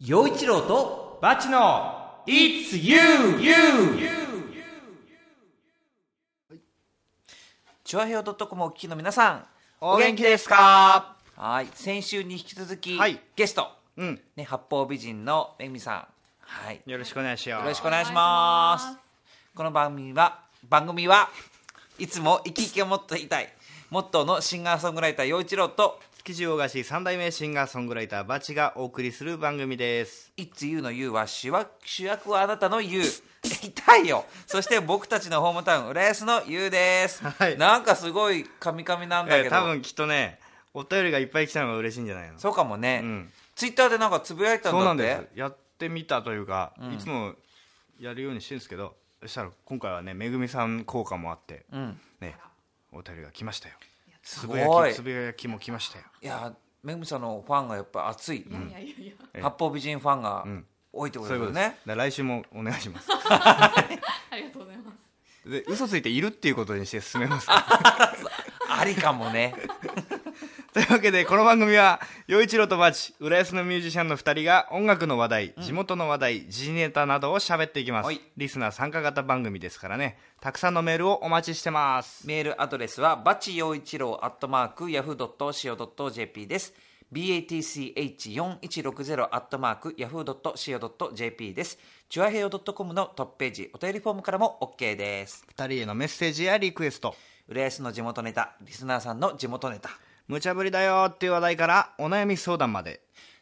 [0.00, 2.96] 陽一郎とバチの It's you,
[3.40, 3.54] you!
[7.84, 9.46] チュアヘオ .com をお聞きの皆さん
[9.80, 11.16] お元気ですか？
[11.36, 11.68] はい。
[11.74, 13.20] 先週に引き続き、はい。
[13.36, 14.20] ゲスト、うん。
[14.34, 16.06] ね、八方美人のめぐみさん。
[16.40, 16.80] はい。
[16.86, 17.60] よろしくお願いしよう。
[17.60, 18.98] よろしくお願いします。
[19.54, 21.28] この番組は番組は
[21.98, 23.52] いつも生き生きを持っていたい
[23.90, 30.32] モットーのシンガーソングライター陽一郎と築地大菓子三代目シンガーソングライターバチがお送りする番組です。
[30.38, 33.02] 「It's You」の「You」は主役主役はあなたの「You
[33.44, 34.24] 」痛いよ。
[34.46, 37.58] そして僕たちのホームタウン浦安の「You」です、はい。
[37.58, 40.40] なんかすごいカミカミなんだけど、えー多分きっとね、
[40.72, 42.38] お便りがいっぱい来たのが嬉しいんじゃないの？
[42.38, 43.32] そうかもね、うん。
[43.54, 44.80] ツイッターでなんかつぶやいたんだって？
[44.80, 45.38] そうなんです。
[45.38, 47.34] やってみたというか、いつも
[48.00, 52.00] やるようにしてるんですけど、そしたら今回はね、めぐみさん効果もあって、うん。
[52.20, 52.34] ね、
[52.92, 53.74] お便りが来ましたよ。
[54.24, 56.04] すつごいぶやき、つぶやきも来ましたよ。
[56.22, 56.52] いや
[56.82, 59.12] めぐみさんのファンがやっぱ熱い、いやいやいやいや。
[59.34, 61.68] え八方美人ファンがん多いってこそういうことです。
[61.68, 63.08] ね、だから来週もお願いします。
[63.28, 63.74] あ
[64.36, 64.92] りがとうございま
[65.44, 65.50] す。
[65.50, 67.48] で、嘘ついているっていうことにして進めます。
[67.50, 69.54] ありかもね
[70.74, 78.06] というわけでこの番組は陽一郎とバチ浦安のミュージシャンの2人が音楽の話題、地元の話題時事ネタなどを喋っていきます。
[78.06, 78.20] はい。
[78.36, 80.18] リスナー参加型番組ですからね。
[80.40, 82.26] たくさんのメールをお待ちしてます。
[82.26, 86.74] メールアドレスはバチ陽一郎アットマークヤフー .co.jp です。
[87.12, 91.78] Batch4160 アットマークヤフー .co.jp です。
[92.08, 95.46] チュアヘヨ .com のトップページお便りフォームからも OK です。
[95.56, 97.14] 2人へのメッセージやリクエスト。
[97.46, 99.90] 浦安の地元ネタリスナーさんの地元ネタ
[100.26, 103.00] 無茶ぶりだよっていう話題からお悩み相談まで。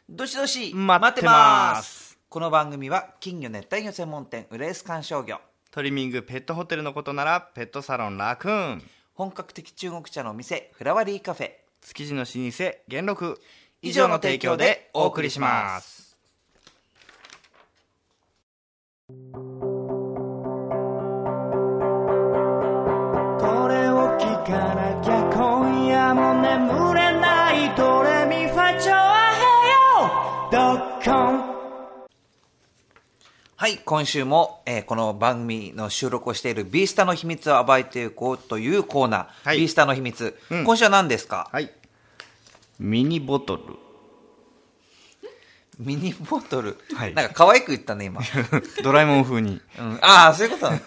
[0.09, 2.19] どしどし待ってます。
[2.27, 5.39] この番組は金魚熱帯魚専門店浦安観賞魚。
[5.71, 8.83] トリミングペットホテルのことならペットサロンラクーン。
[9.13, 11.51] 本格的中国茶のお店フラワリーカフェ。
[11.81, 13.41] 築地の老舗元禄。
[13.81, 16.17] 以上の提供でお送りします。
[19.07, 19.13] こ
[23.67, 24.92] れを聞かなき
[33.63, 39.57] はい、今週も、えーこの番組の収録をしているビースタの秘密を暴いていこうというコーナー、はい。
[39.59, 40.63] ビースタの秘密、うん。
[40.65, 41.47] 今週は何ですか？
[41.49, 41.71] はい。
[42.77, 43.61] ミニボトル。
[45.79, 47.13] ミニボトル、はい。
[47.13, 48.19] なんか可愛く言ったね今、
[48.83, 49.61] ドラえもん風に。
[49.79, 50.81] うん、ああそういうことなの？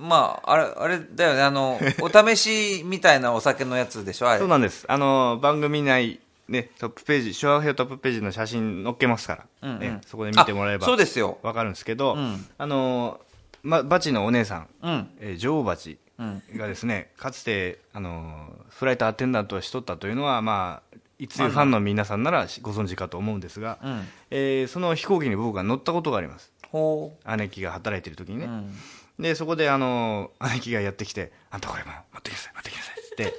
[0.08, 1.42] まああれあれだよね。
[1.42, 4.38] あのお試しみたいなお酒のやつでしょあれ。
[4.38, 4.86] そうなんです。
[4.88, 9.80] あの、番組内、ね、トップページ、ショアトップページの写真載っけますから、うんうん。
[9.80, 11.38] ね、そこで見てもらえばあそうですよ。
[11.42, 12.46] わかるんですけど、うん。
[12.56, 13.20] あの、
[13.62, 15.10] ま、バチのお姉さん、うん。
[15.20, 16.42] えー女王バチうん。
[16.56, 24.08] がですね、かつて、あの、フライトアテンダントをしとったというのは、まあ、いつゆファンの皆さんならご存知かと思うんですが、うん。
[24.30, 26.52] えーその飛行機に僕が乗ったことがあります。
[26.70, 28.44] ほ姉貴が働いてる時にね。
[28.46, 28.74] う、うん、
[29.18, 33.34] で、そこで、あの、姉貴がやってきて、あんたこれも持ってきなさい、持ってきなさいって、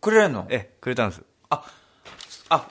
[0.00, 0.46] くれるの？
[0.50, 1.22] え、くれたんです。
[1.50, 1.64] あ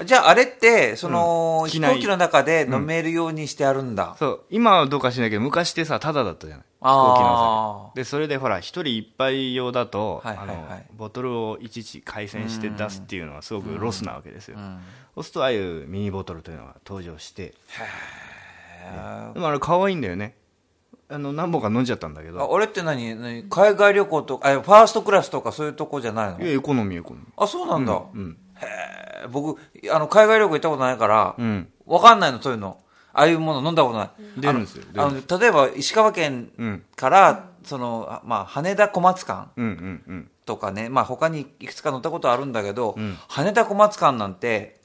[0.05, 1.69] じゃああれってその、飛うん。
[1.71, 6.65] 機内行機の中で飲めるようにしてあるんだ、そう、今はどうかしないけど、昔ってさ、タダだったじゃない。
[6.65, 7.11] 飛あー。
[7.11, 8.01] 行機の酒。
[8.01, 10.57] で、それでほら、一人一杯用だと、はいはいはい。
[10.57, 14.57] あの、ボトルをいちいち回線して出すっていうのはすごくロスなわけですよ。
[14.57, 14.79] うん。
[15.15, 20.35] そうすると、ああいうミニボトルというのが登場して、へでもあれ可愛いんだよね。
[21.09, 23.15] あの、何本か飲んじゃったんだけあど、俺って何？
[23.15, 23.43] 何？
[23.49, 26.39] 海外旅行とかあファーストクラスとかそういうとこじゃないの？
[26.41, 28.03] いや、エコノミー、エコノミあそうなんだ、ー。
[28.13, 28.37] うん。
[28.61, 29.59] へー僕
[29.91, 31.67] あの海外旅行行ったことないから、うん。
[31.85, 32.77] わかんないのそういうの。
[33.13, 34.09] ああいうもの飲んだことない。
[34.37, 36.83] 出るんですよあの例えば石川県うん。
[36.95, 40.31] から、そのあまあ、羽田小松間うん、うん、うん。
[40.45, 43.17] とかね、まあ、他にいくつか乗ったことあるんだけど、ん。
[43.27, 44.79] 羽田小松間なんて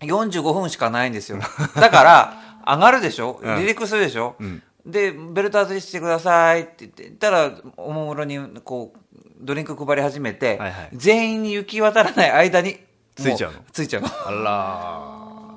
[0.00, 1.38] 45分しかないんですよ。
[1.76, 2.34] だから
[2.66, 3.38] 上がるでしょ？
[3.40, 3.54] うん。
[3.54, 4.62] 離陸するでしょ、うん。
[4.84, 10.88] でベルト外してくださいって言って言ったらおもむろにこうドリンク配り始めて、はいはい。
[10.92, 12.78] 全員に行き渡らない間に
[13.14, 13.58] ついちゃうの？
[13.58, 14.02] もついちゃう。
[14.02, 14.30] のあ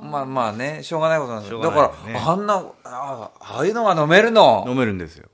[0.02, 2.26] らまあまあねしょうがないことなんですしょよだかうがないよね。
[2.26, 2.54] らあんな
[2.84, 4.64] あああいうのが飲めるの？
[4.66, 5.30] ー飲めるんですよ。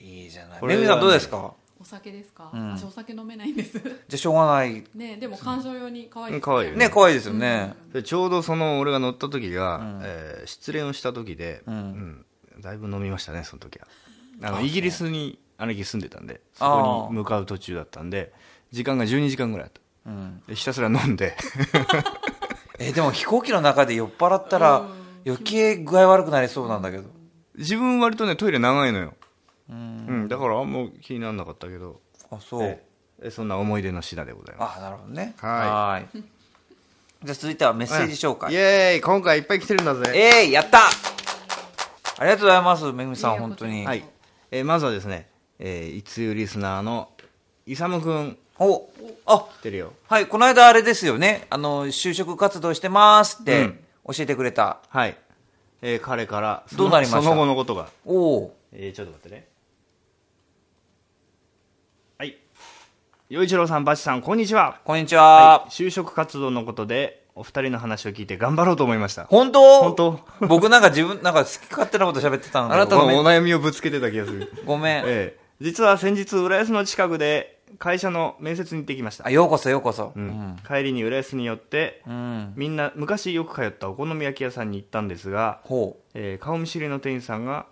[0.00, 0.60] いいじゃない。
[0.60, 0.86] これはね。
[0.86, 1.54] めぐみさんどうですか？
[1.80, 2.44] お酒ですか？
[2.54, 2.76] ん。
[2.76, 3.78] 私お酒飲めないんです。
[3.78, 4.84] じゃあしょうがない。
[4.94, 6.34] ね、でも鑑賞用に可愛い。
[6.34, 6.90] うん可愛いよね。
[6.90, 10.00] 可愛いですよね、でちょうどその俺が乗った時が、ん。
[10.04, 11.74] えー失恋をした時で、うん。
[11.74, 12.26] うん
[12.60, 13.88] だいぶ飲みましたねその時は。
[14.42, 18.32] あのあイギリスに姉貴住んでたんでそこに向かう途中だったんで
[18.72, 20.42] 時間が12時間ぐらいあったうん。
[20.46, 21.36] でひたすら飲んで。
[22.78, 25.02] えでも飛行機の中で酔っ払ったらうん。
[25.24, 27.04] 余計具合悪くなりそうなんだけど。
[27.56, 29.14] 自分割とねトイレ長いのよ、
[29.70, 30.06] うん。
[30.08, 32.00] うん、だからあんま気にならなかったけど。
[32.30, 32.62] あそう。
[32.62, 32.82] え
[33.24, 34.78] えそんな思い出の品でございます。
[34.78, 35.34] あなるほどね。
[35.38, 36.24] はーい。
[37.22, 38.52] じゃあ続いてはメッセージ紹介。
[38.52, 39.00] イエーイ。
[39.00, 40.12] 今回いっぱい来てるんだぜ。
[40.42, 40.80] えいやった。
[42.18, 43.86] ありがとうございますめぐみさん本当に。
[43.86, 44.04] はい。
[44.50, 45.28] えーまずはですね、
[45.60, 47.10] えー、いつゆリスナーの
[47.64, 48.90] イサムくんお
[49.26, 49.92] あ来てるよ。
[50.08, 53.78] はいこの間あれですよねあの就職活動してますってうん
[54.14, 55.16] 教えてくれた、はい。
[55.80, 57.22] えー彼から、どうなりました？
[57.22, 57.88] その後のことが。
[58.04, 59.48] おおえー、ちょっと待ってね。
[62.18, 62.36] はい。
[63.28, 64.80] 洋一郎さん、バチさん、こんにちは。
[64.84, 69.24] こんにちは、就職活動のことで、お二人の話を聞いて頑張ろうと思いました。
[69.24, 69.82] 本当？
[69.82, 70.20] 本当？
[70.46, 74.52] 僕なんか自分なんか好き勝手なこと喋ってたんだあなたのお悩みをぶつけてた気がする。
[74.64, 77.51] ごめん、ええ実は先日、浦安の近くで
[77.82, 79.26] 会社の面接に行ってきました。
[79.26, 79.30] あ。
[79.32, 80.26] ようこそようこそ、ううん。
[80.28, 87.66] ん帰りに浦安に寄って、うん、みんな昔よく通ったお好み焼き屋さんに行ったんですが、ほえー顔見知りの店員さんが、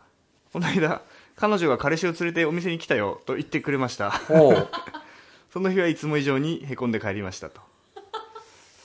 [0.53, 1.03] この間、
[1.37, 4.09] 彼女が彼氏を連れてお店に来たよと言ってくれました。
[4.09, 4.69] うほう。
[5.53, 7.61] その日はいつも以上にへこんで帰りましたと。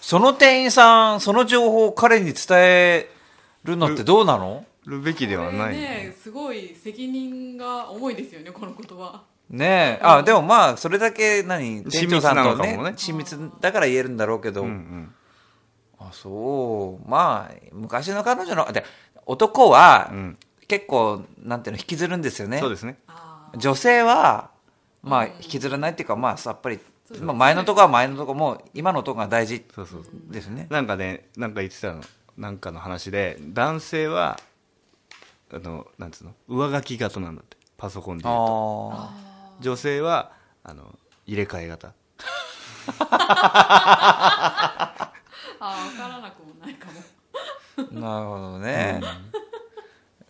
[0.01, 3.09] その店員さんその情報を彼に伝え
[3.63, 4.63] るのってどうなの？
[4.85, 10.03] るべきではない、これねすごい責任が重いですよねこの言葉ねえ。
[10.03, 15.15] あでもまあそれだけ何店長さんとなのかもねね親密だから言えるんだろうけど、うんうん。
[15.99, 17.09] あそう。
[17.09, 18.83] まあ昔の彼女ので
[19.25, 20.37] 男はうん。
[20.67, 22.59] 結構なんていうの引きずるんですよね。
[22.59, 22.97] そうですね。
[23.07, 24.49] あ女性は
[25.03, 26.79] まあ引きずらないっていうかまあさっぱり、
[27.21, 30.03] まあ、前のとこは前のとこも今のとこが大事そうそう。
[30.31, 30.65] ですね。
[30.71, 32.01] なんかね、なんか言ってたの、
[32.37, 34.39] なんかの話で、男性は、
[35.53, 39.34] あの、なんつうの、上書き型なんだって、パソコンで言うと。
[39.59, 40.31] あ女性は、
[40.63, 41.87] あの、入れ替え型。
[42.99, 45.11] あ
[45.59, 47.01] あ分からなくもないかも。
[47.77, 49.01] あなるほどね、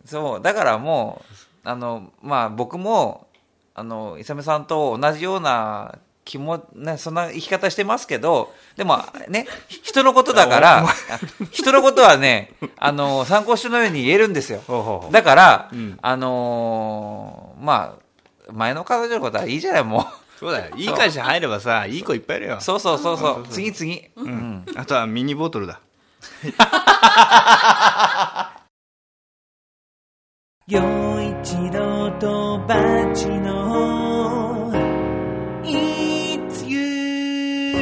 [0.05, 1.21] そうだからも
[1.65, 3.27] うあのまあ僕も
[3.75, 8.97] あの勇さんと同じような気もねそんな生き方してますけどでも
[9.29, 10.85] ね人のことだから
[11.51, 14.61] 人のことはねあの参考書のように言えるんですよ。
[15.11, 15.99] だから、うん。
[16.01, 18.04] あのーまあ
[18.51, 20.05] 前の彼女のことはいいじゃないも
[20.39, 20.75] そうだよ。
[20.75, 22.61] いい会社入ればさ、いい子いっぱいいるよう。
[22.61, 24.65] そうそうそうそう次次うん。
[24.75, 25.79] あとはミニボトルだ。
[30.67, 32.75] 陽一郎とバ
[33.13, 34.71] チの
[35.63, 37.75] It's you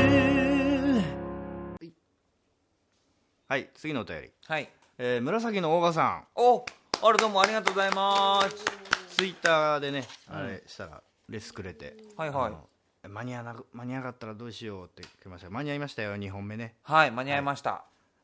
[3.47, 4.31] はい、次のお便り。
[4.45, 4.69] はい
[4.99, 6.23] えー紫の大場さん。
[6.35, 6.65] お
[7.01, 8.82] あれどうもありがとうございます
[9.15, 11.95] ツイッターでね、あれしたら、レスくれて。
[12.17, 12.47] はいはい。
[12.47, 12.69] あの
[13.09, 15.49] 間に合わなく間に合わなかったらどうしようって来ました。
[15.49, 17.83] 間に合いましたよ2本目ね、はい間に合いました、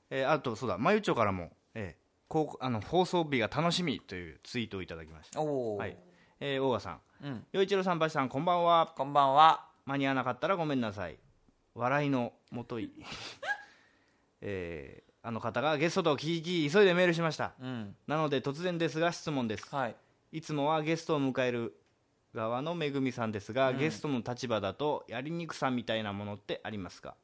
[0.10, 5.42] えーあとそうだまゆちょからも、えーこうあの放送日が楽しみというツイートをいただきました。
[5.42, 5.98] おお、はい、
[6.40, 7.00] えー、大賀さん。
[7.24, 8.94] うん、陽一郎さんばしさんこんばんは。
[8.96, 9.66] こんばんは。
[9.86, 11.18] 間に合わなかったらごめんなさい。
[11.74, 12.92] 笑いのもとい
[14.42, 17.52] えーあの方がゲストと聞き急いでメールしました。
[17.60, 17.96] うん。
[18.08, 19.76] なので突然ですが質問です。
[19.76, 19.96] はい
[20.32, 21.76] いつもはゲストを迎える
[22.36, 23.78] 側のめぐみさんですが、うん。
[23.80, 27.16] ゲストの立場だとやりにくさみたいなものってありますか？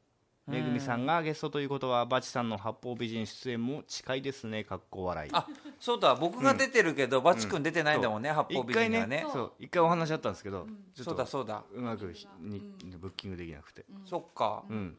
[0.48, 0.54] うん。
[0.56, 4.64] めぐみさんがゲストということはバチさんの八方美人出演も近いですね。
[4.64, 5.30] かっこ笑い。
[5.34, 5.48] あ
[5.80, 6.16] そうだ。
[6.16, 8.98] 僕が出てるけど、バチ君出てないんだもんね、八方美一回ね。
[9.00, 9.52] 人にはねそう。
[9.60, 10.66] 一回お話あったんですけど、
[10.96, 12.62] ちょっとそうだそうだ、うまくひに
[12.98, 13.86] ブッキングできなくて。
[14.06, 14.98] そっか、うん。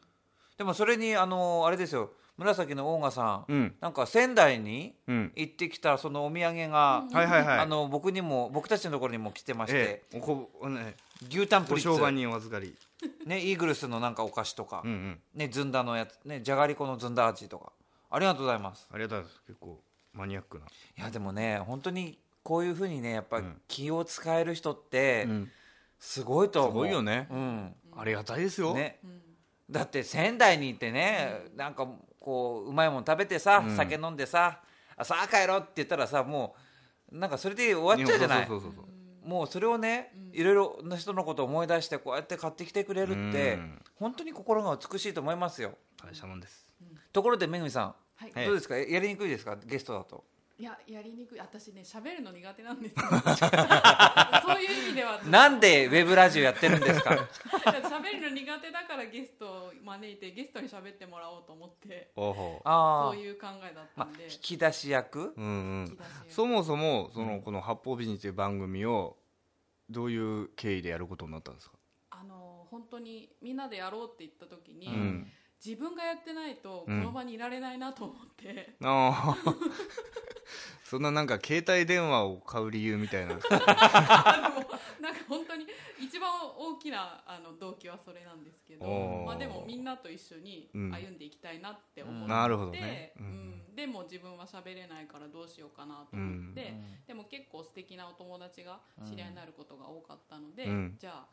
[0.56, 3.74] でもそれにあのあれですよ紫のオーガさん、うん。
[3.80, 5.32] なんか仙台にうん。
[5.34, 7.58] 行ってきたそのお土産が、はいはいはい。
[7.60, 10.94] あの僕にも僕たちのところにも来てまして、ええおこね
[11.28, 11.88] 牛タンプリッツ。
[11.88, 12.74] ご商売人お預かり。
[13.24, 15.20] ねイーグルスのなんかお菓子とか、うんうん。
[15.34, 17.72] ねずんだのやつねじゃがりこのずんだ味とか。
[18.10, 18.86] ありがとうございます。
[18.92, 19.46] ありがとうございます。
[19.46, 19.80] 結構
[20.12, 20.64] マニアックな。
[20.64, 23.60] いやでもね本当にこういうふうにねやっぱうん。
[23.68, 25.50] 気を使える人ってうん。
[25.98, 27.26] すごいと思う、すごいよね。
[27.30, 27.74] うん。
[27.96, 28.74] ありがたいですよ。
[28.74, 28.98] ね。
[29.02, 29.22] うん。
[29.70, 31.88] だって仙台に行ってね、なんか
[32.26, 33.76] こううまいもん食べてさ、うん。
[33.76, 34.60] 酒飲んでさ
[34.96, 36.56] あさあ帰ろうって言ったらさも
[37.12, 38.46] うなんかそれで終わっちゃうじゃない？
[38.48, 38.92] そうそうそうそ
[39.24, 43.82] うもうそれをね、いろいろな人のことを思い出してこうやって買ってきてくれるって、うん。
[43.96, 45.72] 本当に心が美しいと思いますよ。
[46.02, 46.68] 大したもんです。
[47.12, 48.32] ところでめぐみさんはい。
[48.36, 48.76] ええどうですか？
[48.76, 49.56] やりにくいですか？
[49.64, 50.24] ゲストだと
[50.58, 51.38] いややりにくい。
[51.38, 53.04] 私ね喋るの苦手なんですよ。
[54.42, 55.20] そういう意味では。
[55.24, 57.10] なんでウェブラジオやってるんですか？
[57.52, 62.10] 喋るの苦手だからゲストを招いてゲストに喋ってもらおうと思って。
[62.14, 65.34] そういう考えだったまあんで、引き出し役？
[65.36, 65.48] うんう
[65.82, 65.98] ん。
[66.28, 69.18] そもそもそのこの「八方美人」という番組を
[69.90, 71.76] どういう経緯でやることになったんですか、
[72.10, 75.32] あの本当にみんなでやろうって言った時に、うん
[75.64, 77.02] 自分がやってないとこうん。
[77.02, 79.54] の場にいられないなと思って、ああ
[80.84, 83.34] そんななんか携帯電話を買う理由みたいな。
[83.34, 84.70] あ でも
[85.00, 85.66] なんか本当に
[86.00, 88.86] 一番番大きなあの動機はそれなんですけど
[89.24, 90.92] まあでもみんなと一緒にうん。
[90.92, 93.12] 歩んでいきたいなって思って、うんなるほどね。
[93.18, 93.28] ううん。
[93.72, 97.04] んでも自分は喋れないからどうしようかなと思って、うん。
[97.06, 100.96] でも結構素敵なお友達が知り合いになることが多かったので、うん。
[100.98, 101.26] じゃあね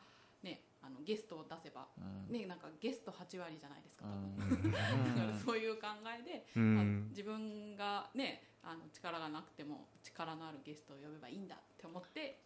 [0.86, 2.32] あのゲストを出せば、うん。
[2.32, 4.08] ねなんかゲスト8割じゃないですかう
[4.42, 4.72] 多分、ん。
[4.72, 4.78] だ
[5.24, 5.88] からそういう考
[6.18, 12.38] えで、うまあん自分がねあの力がなくても力のあるゲストを呼べばいいんだって思って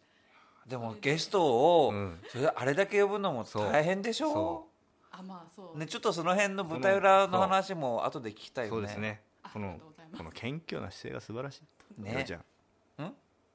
[0.67, 2.19] でもゲストを、うん。
[2.29, 4.31] それあれだけ呼ぶのも大変でしょ？
[4.31, 4.67] そ
[5.11, 8.77] あまあそう、ね、ちょっとその辺の舞台裏の話も後で聞きたいよね。
[8.77, 9.21] そうですね。
[9.43, 9.79] あこの
[10.17, 11.61] この謙虚な姿勢が素晴らし
[11.97, 12.01] い。
[12.01, 12.25] ね。
[12.29, 12.43] ゃんん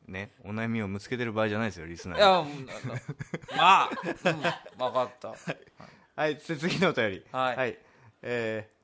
[0.07, 2.67] ねお悩みをぶつけてる場合じゃないですよリスナーいやうん
[3.57, 5.35] まあ、うん、分かった。
[6.17, 6.39] はい。
[6.39, 7.25] つ次のお便り。
[7.33, 7.79] はい。
[8.23, 8.75] えー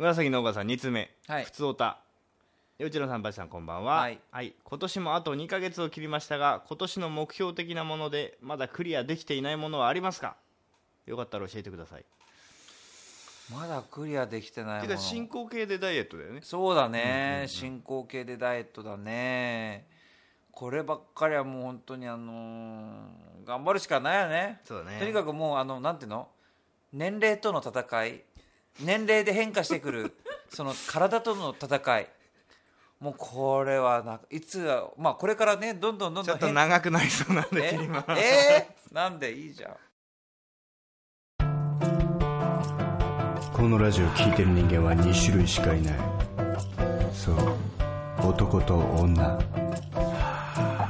[0.00, 1.14] 紫農家さん2つ目。
[1.28, 1.44] はい。
[1.44, 2.00] ふつおた。
[2.78, 4.10] ようちろさんばしさんこんばんは。
[4.30, 10.36] はい、今年もあと2ヶ月を切りましたが今年の目標的なものでまだクリアできていないものはありますか？
[11.04, 12.04] よかったら教えてください。
[13.52, 14.88] まだクリアできてないもの。
[14.88, 16.40] てか進行形でダイエットだよね。
[16.42, 19.86] そうだね、進行形でダイエットだね
[20.60, 24.60] こればっかりはもう本当にあのー頑張るしかないよね。
[24.64, 24.98] そうだね。
[24.98, 26.28] とにかくもうあのなんていうの？
[26.92, 28.22] 年齢との戦い。
[28.78, 30.14] 年齢で変化してくる。
[30.52, 32.08] その体との戦い。
[33.00, 37.70] もうこれはないつはまあこれからねどんどんどんちょっとどん変長くなりそうなんでえ？
[37.70, 38.94] 切りますえー？
[38.94, 39.32] なんで？
[39.32, 39.76] いいじゃん。
[43.50, 45.94] このラジオを聴いてる人間は2種類しかいない。
[47.14, 47.36] そう。
[48.28, 49.38] 男と女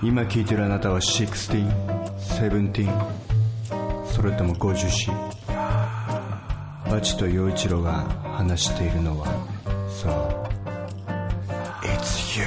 [0.02, 2.88] 今聴いてるあなたは 16?17?
[4.07, 5.12] それとも50
[6.90, 7.92] バチと陽一郎が
[8.37, 9.26] 話しているのは
[9.88, 10.12] そう
[11.87, 12.47] It's you.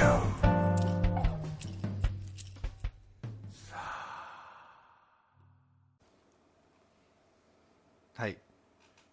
[8.16, 8.38] はい。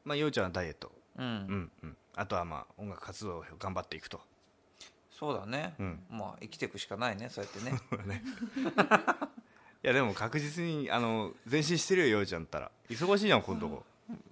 [0.03, 0.91] まあようちゃんはダイエット。
[1.17, 1.97] うん、うんうん。
[2.15, 4.19] あとはまあ音楽活動を頑張っていくと
[5.21, 5.99] そうだね、うん。
[6.09, 7.79] まあ生きていくしかないねそうやってね。
[9.83, 12.71] いやでも確実にあの前進してるよようちゃんったら。
[12.89, 13.83] 忙しいじゃんこのとこ。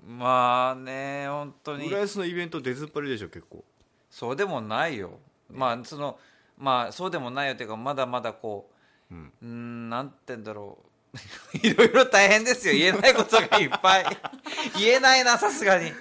[0.03, 1.88] まあね本当に。
[1.88, 3.63] 浦安のイベント出ずっぱりでしょ結構。
[4.10, 5.19] そうでもないよ。
[5.51, 6.19] まあその
[6.58, 8.72] まあそうでもないよっていうかまだまだこ
[9.12, 10.89] ううんなんて言うんだろう。
[11.62, 12.74] いろいろ大変ですよ。
[12.74, 14.05] 言えないことがいっぱい。
[14.79, 15.91] 言えないなさすがに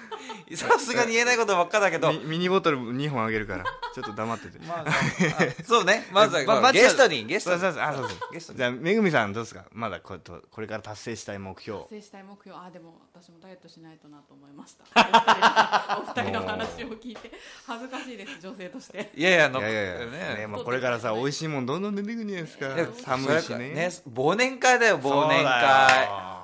[0.57, 2.13] さすがに言えないことばっかだけど。
[2.13, 3.65] ミミニボトル2本あげるから。
[3.95, 4.59] ちょっと黙ってて。
[4.67, 4.93] まあ、あ
[5.65, 6.07] そうね。
[6.13, 7.61] まずは、ままあゲストにゲストに。
[7.61, 8.33] そうそうあそうそう。
[8.33, 8.59] ゲストに。
[8.59, 9.65] じゃあめぐみさんどうですか？
[9.73, 14.85] まだこれとこれから達成したい目標達成したい目標あでも私もダイエットしないとなと思いました。
[15.99, 17.33] お二人の話を聞いて。
[17.67, 19.11] 恥ずかしいです女性として。
[19.15, 23.17] いやいやのいやいやねねまあ、これからさ美味しいもんどんどん出てくるんじゃないですか。
[23.17, 23.71] 寒いしね。
[23.71, 25.45] ね忘年会だよ忘年会。
[25.45, 26.38] あ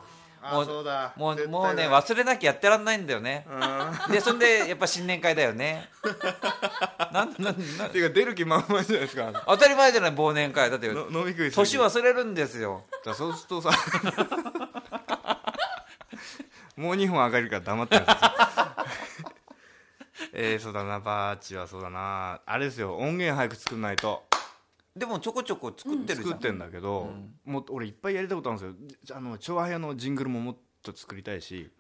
[0.53, 1.13] もうそうだ。
[1.17, 3.47] もうもうねだ忘れなきゃやってらんないんだよね。
[4.11, 5.89] でそんでやっぱ新年会だよね。
[7.13, 7.91] なんなんなん。
[7.91, 9.33] ていうか出る気満々じゃないですか。
[9.47, 10.71] 当たり前じゃない忘年会。
[10.71, 12.85] だっての飲み食い年忘れるんですよ。
[13.15, 13.71] そうするとさ
[16.77, 18.15] もう2本上がるから黙ってるんです。
[18.15, 18.21] よ
[20.37, 22.41] えー、そうだなバーチはそうだな。
[22.45, 24.25] あれですよ音源早く作んないと
[24.97, 27.11] でもちょこちょこ作ってるじゃん、作ってんだけど、
[27.45, 28.97] もう俺いっぱいやりたいことあるんですよ。
[29.03, 31.71] じあの調和屋のジングルももっと作りたいし、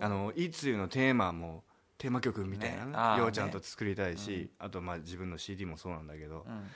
[0.00, 1.64] あのいつゆのテーマも
[1.98, 2.92] テーマ曲みたいなねね。
[2.96, 6.70] あーようちゃんと作りたいし、あとまあ自分の CD もそうなんだけど、うん。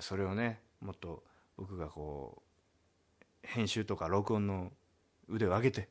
[0.00, 1.22] それをねもっと
[1.56, 4.70] 僕がこう編集とか録音の
[5.28, 5.88] 腕を上げて、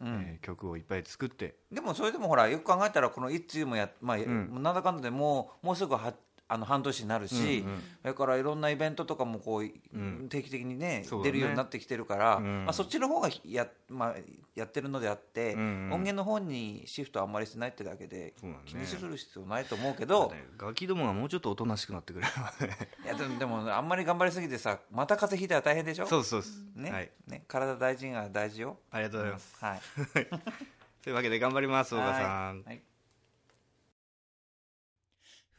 [0.00, 0.08] うん。
[0.08, 1.56] えー曲をいっぱい作って。
[1.70, 4.62] でもそれでもほらよく考えたらこの「いつゆ」もや、まあん。
[4.62, 6.14] なんだかんだでもうもうすぐは
[6.52, 7.82] あの半年になるし、うんうん。
[8.02, 10.28] それからいろんなイベントとかもこう、ん。
[10.28, 11.06] 定期的にねね。
[11.22, 12.64] 出るようになってきてるから、うん。
[12.64, 14.14] まあ、そっちの方がや,、まあ、
[14.56, 15.92] やってるのであって、うんうん。
[15.92, 18.56] 音源の方にシフトあんまりしてないってだけで、ね。
[18.66, 20.44] 気にする必要ないと思うけど、ね。
[20.58, 22.76] ガキどもがもうちょっとおとなしくなってくれればね。
[23.04, 26.06] いやでもでもあんまり頑張りすぎてさまた風邪ひいたら大変でしょ？
[26.06, 27.44] そうそうです、ね,、はい、ね。
[27.46, 29.80] 体大事が大事よありがとうございます、はい。
[31.02, 32.82] というわけで頑張ります大賀さん、はい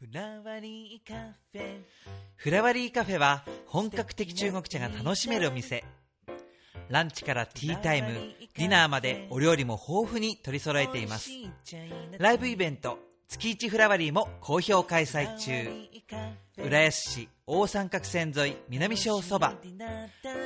[0.01, 1.13] フラワリーカ
[1.51, 1.83] フェ。
[2.35, 5.83] フラワリーカフェは本格的中国茶が楽しめるお店。
[6.89, 11.29] ランチからティータイムディナーまでお料理も豊富に取り揃えています。
[12.17, 15.69] ライブイベント月一フラワリーも好評開催中。
[16.57, 19.53] 浦安市大三角線沿い南小そば。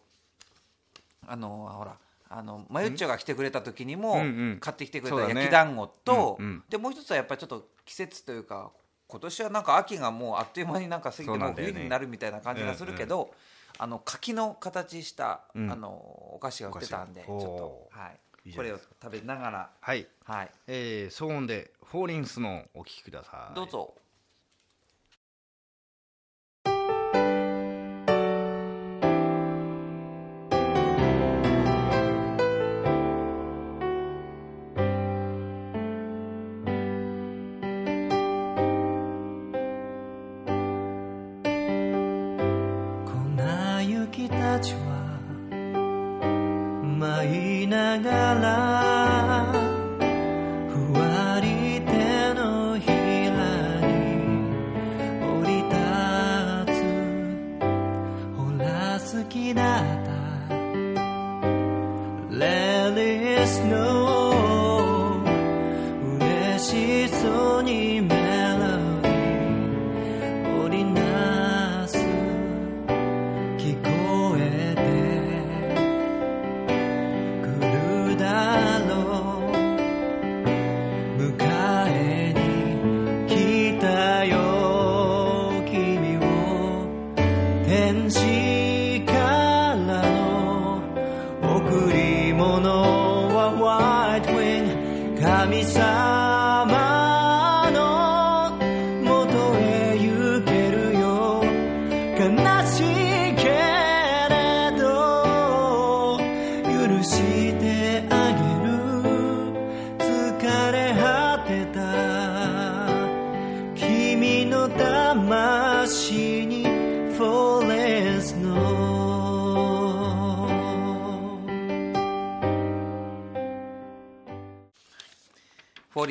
[1.26, 1.96] あのーほら
[2.30, 4.22] あのマユッチョが来てくれた時にもうんう
[4.54, 6.62] ん買ってきてくれた焼き団子と、うんうん。
[6.68, 8.70] でもう一つはやっぱりちょっと季節というか
[9.06, 13.30] 今年はなんか秋がもうあっという間になんか過ぎてもう冬になるみたいな感じがするけど、
[13.78, 15.70] あの柿の形した、うん。
[15.70, 15.90] あの
[16.34, 18.20] お菓子が売ってたんでちょっと、はい。
[18.54, 19.70] これを食べながら。
[19.80, 20.06] はい。
[20.24, 20.50] はい。
[20.66, 23.54] えー、騒音でフォーリンスのお聞きください。
[23.54, 23.94] どうぞ。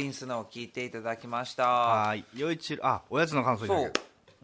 [0.08, 1.68] ンスのを聞いていただきました。
[1.68, 3.94] はーい陽一郎あおやつの感想そう。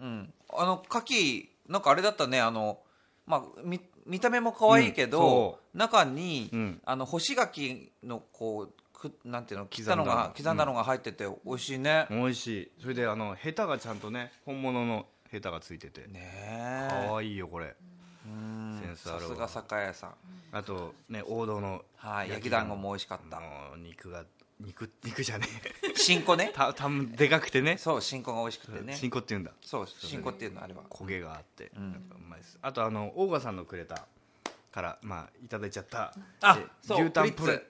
[0.01, 0.33] うん。
[0.49, 2.79] あの、牡蠣、なんかあれだったね、あの、
[3.25, 12.07] まあ、見見た目も可愛いけうん中に、うんあの、干し柿の、こう、くなんていうの、刻んだの刻んだのが入ってて、美味しいね。
[12.09, 17.07] 美味しいそれであのヘタがちゃんとね本物のヘタがついててねえ。
[17.07, 17.75] かわいいよこれ
[18.25, 20.13] うんセンスあるわさすが酒屋さん。
[20.51, 23.41] あとね王道のはい、焼き団子も美味しかった。
[23.77, 24.23] 肉が
[24.65, 25.47] 肉肉じゃね
[25.83, 25.93] え。
[25.95, 26.51] 新子ね。
[26.53, 27.77] たたんでかくてね。
[27.77, 28.95] そう、新子が美味しくてね。
[28.95, 29.51] 新子って言うんだ。
[29.61, 30.83] そう、新子っていうのあれば。
[30.89, 31.91] 焦げがあって、ん。
[31.91, 32.57] やっぱうまいです。
[32.61, 34.07] あとあのオーガさんのくれた
[34.71, 36.13] からまあいただいちゃった。
[36.41, 37.61] あえそう牛タンプレッ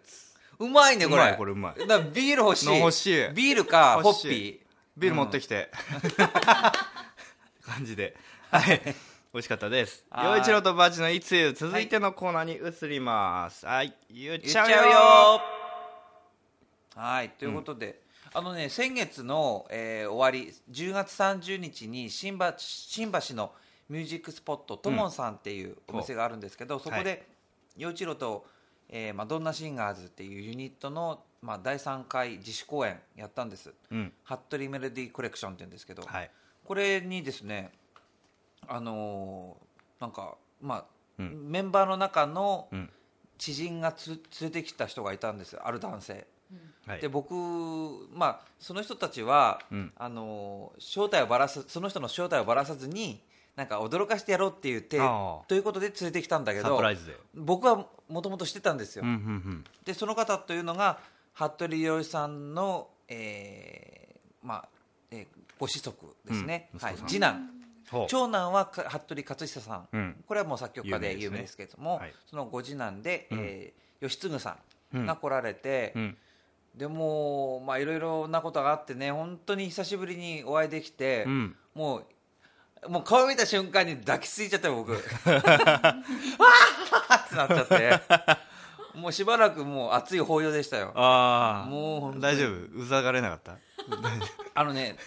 [0.59, 1.17] うまいね、これ。
[1.17, 1.87] うまいこれうまい。
[1.87, 2.65] だビール欲しい。
[2.67, 3.33] の欲しい。
[3.33, 4.61] ビールか、ホッピ
[4.95, 5.71] ビール持ってきて、
[7.63, 8.15] 感じで。
[8.51, 8.81] はい。
[9.33, 10.05] 美味しかったです。
[10.11, 10.25] はい。
[10.25, 13.65] 陽一郎とバチのいつ続いてのコーナーに移ります。
[13.65, 13.95] はい。
[14.11, 14.41] 言っー。
[14.41, 15.62] 言っちゃうよ
[16.95, 18.01] はい、ということで、
[18.33, 23.51] あのね、先月の、えー終わり、10月30日に新橋新橋の
[23.89, 27.27] ミュージックスポット、トモンさんっていうお店があるんですけど、そこはで、
[27.77, 28.45] 陽一郎と、
[28.89, 33.73] えーマドンナシンガーズっていうユニットの、まあ、第3回自主公演やったんです。
[33.91, 34.13] うん。
[34.23, 36.29] ハットリメロディーコレクションって言うんですけど、はい。
[36.63, 37.71] これにですね
[38.67, 40.85] あのーなんかまあ、
[41.19, 41.49] うん。
[41.49, 42.89] メンバーの中のうん。
[43.37, 45.53] 知人がつ連れてきた人がいたんです。
[45.53, 46.25] よある男性、
[46.87, 47.01] はい。
[47.01, 47.33] で僕
[48.13, 49.91] まあその人たちは、うん。
[49.95, 53.21] あのー正体をばらすその人の正体をばらさずに
[53.55, 55.45] なんか驚かしてやろうっていう手ああ。
[55.47, 56.81] ということで連れてきたんだけど
[57.35, 60.99] 僕はもともとしてたんですよ、うんうんでその方というのが
[61.33, 64.67] 服部洋さんの、えーまあ
[65.11, 65.27] えー
[65.59, 67.07] ご子息ですね、はいうん息子さん。
[67.07, 67.49] 次男。
[68.07, 70.23] 長男はか服部勝久さん、うん。
[70.27, 72.13] これはもう作曲家で有名ですけれども、はい。
[72.25, 73.39] そのご次男で、うん。
[73.39, 74.57] えー吉嗣さ
[74.93, 75.05] うんん。
[75.05, 76.17] が来られて、うん
[76.75, 81.55] でもまあいろいろなことがあってね本当に久しぶりにお会いできて、うん。
[81.75, 84.91] もうもう顔見た瞬間に抱きついちゃったよ僕。
[84.93, 85.91] わー
[87.17, 87.99] ってなっちゃって。
[88.99, 90.91] もうしばらくもう熱い抱擁でしたよ。
[90.95, 92.81] ああもう大丈夫？
[92.81, 93.57] うざがれなかった？
[94.53, 94.97] あのね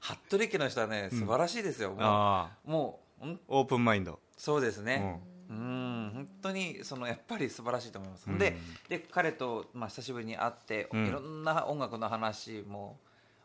[0.00, 4.18] 服部家の人はね素晴らしいですよ、もうああもうほんオープンマインド。
[4.36, 8.38] そうですねうん本当にそのやっぱり素晴らしいと思います、うん。
[8.38, 8.56] で
[8.88, 11.06] で彼と、まあ、久しぶりに会って、うん。
[11.08, 12.98] いろんな音楽の話も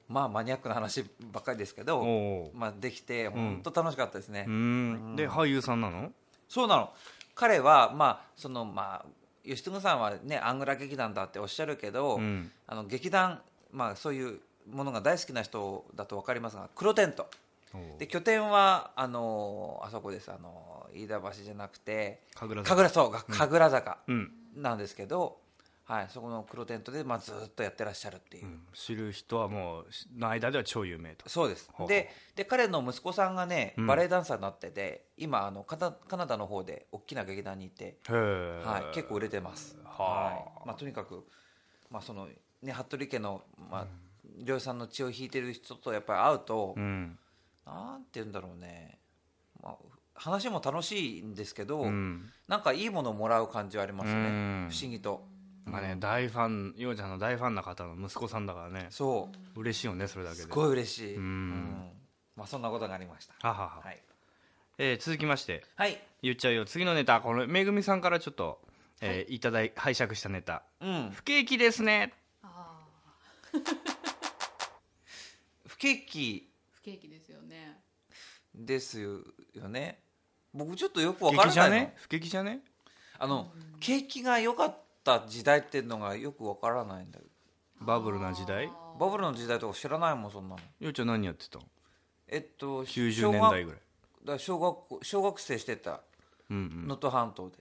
[0.07, 5.15] まあマニアックな話ばっかりですけど、まあ、できて本当楽しかったですね、うん。
[5.15, 6.11] で俳優さんなの？
[6.47, 6.91] そうなの。
[7.33, 9.05] 彼はまあそのまあ
[9.43, 12.51] 吉嗣さんはねアングラ劇団だっておっしゃるけど、うん。
[12.67, 13.41] あの劇団
[13.71, 14.39] まあそういう
[14.71, 17.27] ものが大好きな人だと分かりますが黒テント
[17.97, 20.31] で拠点はあのあそこです。
[20.31, 22.75] あの飯田橋じゃなくて神楽坂。
[22.75, 24.31] 神楽そうが神楽坂うん。
[24.55, 25.37] なんですけど、
[25.83, 28.61] はい、そこの黒テントで、まあ、ずっとやってらっしゃるっていう、うん。
[28.73, 29.85] 知る人はもう
[30.17, 31.29] の間では超有名と。
[31.29, 31.69] そうです。
[31.87, 33.87] でで彼の息子さんがねうん。
[33.87, 40.61] バレエダンサーになってて、今あのカナカナダの方で大きな劇団にいて、はい、結構売れてます、はあ。
[40.63, 40.67] い。
[40.67, 41.25] まあ、とにかく、
[41.91, 42.27] まあその
[42.61, 43.87] ね、服部家の、まあ
[44.43, 47.19] 漁師さんの血を引いてる人とやっぱり会うと、うん
[47.65, 48.99] なんて言うんだろうね、
[49.61, 49.75] まあ、
[50.13, 52.29] 話も楽しいんですけど、うん。
[52.47, 54.69] なんかいいものをもらう感じはありますね、うん。
[54.71, 55.25] 不思議と。
[55.65, 58.87] まあね大ファンようちゃんの大ファンな方の息子さんだからね。
[58.91, 59.59] そう。
[59.59, 60.41] 嬉しいよねそれだけで。
[60.43, 61.23] すごい嬉しい、うん。
[61.23, 61.89] うん。
[62.35, 63.33] まあ、そんなことがありました。
[63.47, 63.81] ははは。
[63.83, 64.01] はい、
[64.77, 65.63] えー続きまして。
[65.75, 65.99] はい。
[66.21, 66.65] 言っちゃうよ。
[66.65, 67.21] 次のネタ。
[67.21, 68.59] このめぐみさんからちょっと
[69.01, 69.39] えーい。
[69.39, 70.63] ただい拝借したネタ。
[70.81, 72.13] うん、不景気ですね。
[72.43, 72.83] あ
[75.67, 76.49] 不景気
[76.85, 77.79] 不景気ですよね。
[78.53, 79.99] ですよね。
[80.53, 81.87] 僕ちょっとよくわ不からないの。
[81.87, 81.93] 景気じゃね？
[81.97, 82.59] 不景気じゃね？
[83.17, 83.47] あの
[83.79, 87.25] 景気が良かった時代っていうのがよくわからないんだけ
[87.81, 88.69] バブルな時代？
[88.99, 90.61] バブルの時代とか知らないもんそんなの。
[90.79, 91.57] ようちゃん何やってた？
[91.57, 91.65] の
[92.27, 93.79] えっと90年代ぐらい。
[94.23, 96.01] らい小学校小学生してた。
[96.51, 96.81] うんうん。
[96.83, 97.57] 能登半島で。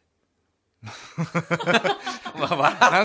[2.37, 3.05] まあ笑ったなん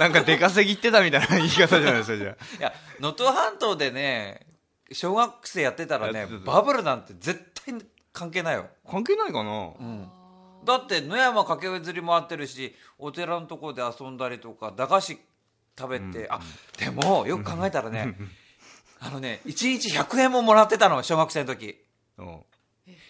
[0.00, 2.56] なんか出稼ぎ行ってたみたいな言い方じゃないですかじゃあ。
[2.58, 4.49] いや能登半島でね
[4.92, 9.70] 小学生やってたらねバブルなんて絶対に関係ないよ、関係ないかな。
[9.78, 10.08] うん、
[10.64, 15.18] だって野山駆けずり回ってるしお寺のところで遊んだりとか駄菓子
[15.78, 16.40] 食べて、あ
[16.78, 18.16] でもよく考えたらね
[19.00, 21.78] あのね1日100円ももらってたの小学生の時。
[22.18, 22.22] う。
[22.22, 22.40] ん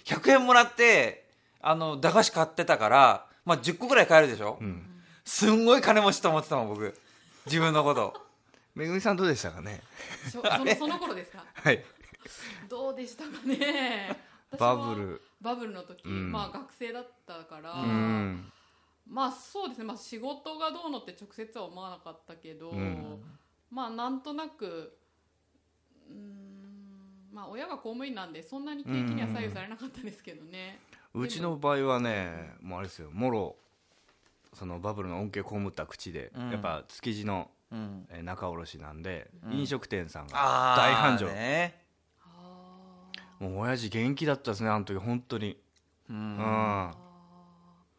[0.05, 1.27] 100円もらって
[1.61, 4.87] あの駄菓子買ってたから、まあ、10個ぐらい買えるでしょ、うん。
[5.25, 6.99] すんごい金持ちと思ってたもん僕。
[7.47, 8.15] 自分のこと
[8.75, 9.83] めぐみさんどうでしたかね？
[10.31, 11.45] そのその頃ですか？
[11.55, 11.85] はい。
[12.69, 14.17] どうでしたかね？
[14.51, 15.23] 私バはブル。
[15.41, 16.33] バブルの時、うん。
[16.33, 18.53] まあ学生だったから、うん。
[19.09, 23.23] まあそうですね、まあ、仕事がどうのって直接は思わなかったけど、うん。
[23.71, 24.97] まあなんとなく
[26.09, 30.81] うーんまあ親が公務員なんでそんなに景気には左右されなかったですけどね、
[31.15, 33.11] うちの場合はねもうあれですよ。
[33.11, 33.57] もろ
[34.53, 36.51] そのバブルの恩恵被った口で、うん。
[36.51, 37.60] やっぱ築地のうん
[38.11, 39.53] えー仲卸なんで、うん。
[39.53, 41.27] 飲食店さんがあ大繁盛、
[43.39, 45.59] もう親父元気だったですねあの時本当に。
[46.09, 46.91] ううん。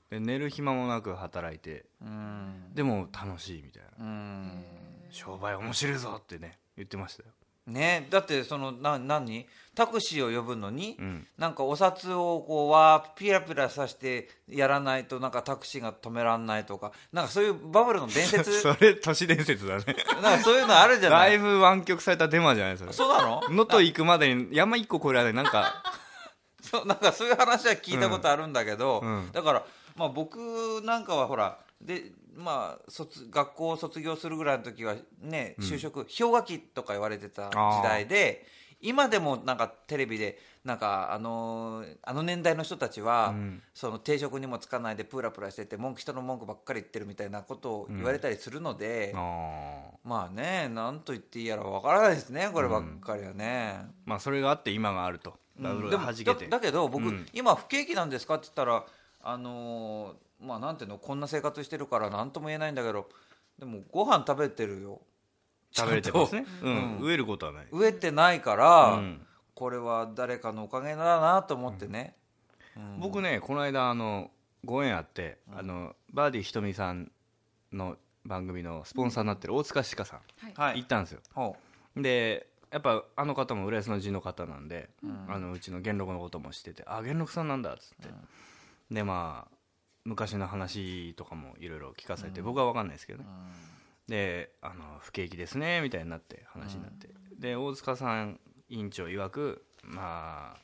[0.10, 1.86] で寝る暇もなく働いて。
[2.01, 2.73] うん。
[2.73, 4.05] でも楽しいみたいな。
[4.05, 4.63] うん。
[5.10, 7.29] 商売面白いぞってね言ってましたよ
[7.73, 8.07] ね。
[8.10, 9.47] だってそのな何？
[9.73, 11.27] タクシーを呼ぶのに、うん。
[11.38, 18.51] なんかお札をこうわーピラピラさしてやらないとなんかタクシーが止めらんないとかなんかそういうバブルの伝説？
[18.60, 19.86] それ都市伝説だね。
[20.21, 22.77] なんかそういうのあるじゃなだいいぶ湾曲されたデマじゃない？
[22.77, 22.91] それ。
[22.91, 23.41] そうなの？
[23.49, 25.84] 能登行くまでに山一個越えられないなんか
[26.62, 29.10] そうなんかそういう話は聞いたことあるんだけど、うん。
[29.10, 29.31] うん。
[29.31, 29.63] だから、
[29.95, 38.45] まあ、僕なんかはほらで、まあ、卒学校を卒業するぐらいの時はね就職、氷河期とか言われてた時代で
[38.81, 43.61] 今でもなんかテレビでなんかあのーあの年代の人たちは、うん。
[43.73, 49.11] その定職にもつかないでプラプラしてて文句人の文句ばっかり言ってるみたいなことを言われたりするので、
[50.03, 53.85] まあね何と言っていいやらわからないですねこればっかりはね。
[54.05, 55.35] まあそれがあって今があると。
[56.49, 57.25] だだけど僕、うん。
[57.33, 58.83] 今不景気なんですかって言ったら
[59.23, 63.07] あのーまあなんていうのこんな生活してるから何とも言えないんだけど
[63.60, 65.01] でもご飯食べてるよ。
[65.71, 66.45] 食べれてますね。
[66.63, 66.73] ううん。
[66.73, 66.99] ん。
[66.99, 67.67] 飢えることはない。
[67.71, 69.21] 飢えてないから、うん。
[69.53, 72.15] これは誰かのおかげだなと思ってね、
[72.75, 72.99] うん。
[72.99, 74.31] 僕ねこの間あの
[74.65, 77.12] ご縁あってあのバーディーひとみさん
[77.71, 80.19] の番組のスポンサーになってる大塚歯科さん。
[80.60, 80.79] はい。
[80.79, 81.19] 行ったんですよ。
[81.36, 81.55] ほ
[81.95, 84.89] でやっぱあの方も浦安の地の方なんで、
[85.27, 88.10] あのうちの元禄のことも知っててあ元禄さんなんだっつって、
[88.91, 89.58] でまあ
[90.04, 93.25] 昔の話とかもいろいろ聞かされて、僕は分かんないですけどね、
[94.08, 100.60] であの不景気ですねみたいになって話になって、で大塚さん委員長曰くまあ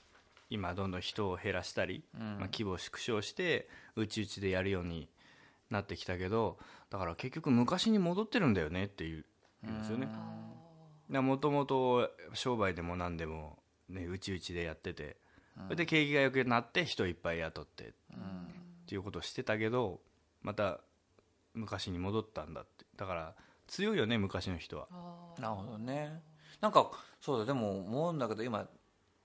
[0.49, 5.09] 今どんどん人を減らしたり、まあ、規模を縮小してうちうちでやるように
[5.69, 6.57] なってきたけど
[6.89, 9.25] だから結局昔に戻ってるんだよねっていう
[9.69, 10.07] んですよね、
[11.19, 13.57] もともと商売でも何でも
[13.89, 15.17] ねうちうちでやってて、
[15.65, 17.91] それで景気が良くなって人いっぱい雇ってっ
[18.85, 19.99] ていうことをしてたけど
[20.41, 20.79] また
[21.53, 22.85] 昔に戻ったんだって。
[22.95, 23.35] だから
[23.67, 24.87] 強いよね昔の人は。
[25.39, 26.21] なるほどね。
[26.61, 26.91] なんか
[27.21, 28.67] そうだでも思うんだけど今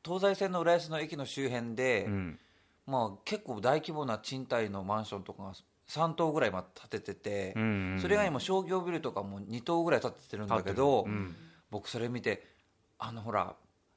[0.05, 2.39] 東西線の浦安の駅の周辺で、うん。
[2.87, 5.53] まあ、結構大規模な賃貸のマンションとかが
[5.89, 8.01] 3棟ぐらいま建ててて、うんうんうん。
[8.01, 11.37] それが今商業ビルとかも2棟ぐらい建ててるんだけど、うん。
[11.71, 12.45] 僕それ見て
[12.99, 13.55] あのほら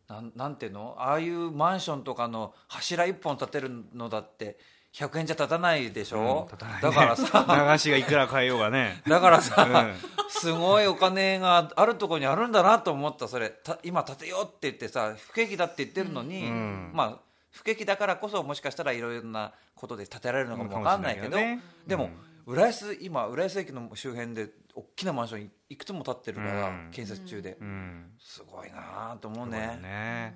[0.07, 0.95] なんなんていうの？
[0.99, 4.57] ああいうマンションとかの柱1本建てるのだって
[4.93, 7.45] 100円じゃ建たないでしょ、うん立たないねだからさ。
[7.45, 9.01] 駄菓子がいくら買えようがね。
[9.07, 9.93] だからさ、うん。
[10.29, 13.27] すごいお金があるところにあるんだなと思った。
[13.27, 16.91] それた今建てようって言ってさ不景気だって言ってるのに、うん。
[16.93, 17.17] まあ
[17.51, 21.61] 不景気だからこそもしかしたらいろいろなことで建てられるのかも分かんないけどね。
[21.87, 22.09] でも、
[22.45, 26.89] 浦安今浦安駅の周辺で大きなマンションいいくつも建ってるから、うん。
[26.91, 28.11] 建設中で、うん。
[28.19, 29.79] すごいなと思うね。
[29.81, 30.35] ね。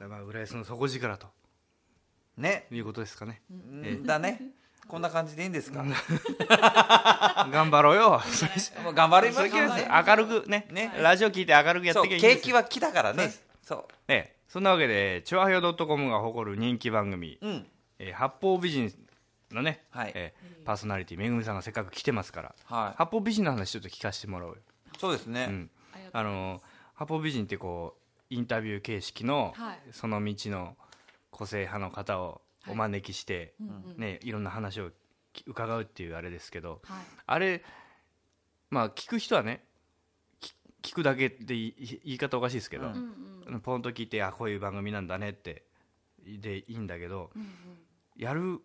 [0.00, 1.26] だから浦安の底力と。
[1.26, 2.66] うんね。
[2.70, 3.42] いうことですかね。
[3.50, 4.04] うん。
[4.04, 4.40] だね。
[4.86, 5.84] こんな感じでいいんですか、
[7.52, 8.22] 頑張ろうよ。
[8.82, 9.42] も う頑張りま
[9.76, 9.86] す。
[10.08, 10.66] 明るくね。
[10.70, 10.94] ね。
[10.98, 13.30] ラジオ聞いて明るくやってそうきゃいいんです景気は木だからね。
[13.62, 14.36] そね。
[14.48, 17.38] そんなわけでチョアヘヨ .com が誇る人気番組。
[17.42, 17.66] ううん。
[17.98, 18.90] えー八方美人
[19.54, 20.12] のね、はい。
[20.14, 22.94] えーパーソナリティめぐみさんがせっかく来てますから、はい。
[22.98, 24.58] 八方美人の話ちょっと聞かせてもらおうよ、
[24.98, 25.70] そうですね、うん、
[26.12, 26.60] あの
[26.94, 29.78] 八方美人ってこうインタビュー形式の、はい。
[29.92, 30.76] その道の
[31.30, 33.98] 個性派の方をお招きして、うんうん。
[33.98, 34.90] ね、いろんな話を
[35.32, 37.00] き伺うっていうあれですけどはい。
[37.26, 37.64] あれ
[38.70, 39.64] まあ聞く人はね
[40.40, 45.62] き聞くだけでいい言い方おかしいですけど、うんポンと聞いてあこういう番組なんだねって
[46.22, 47.48] でいいんだけどうんうん。
[48.16, 48.60] やる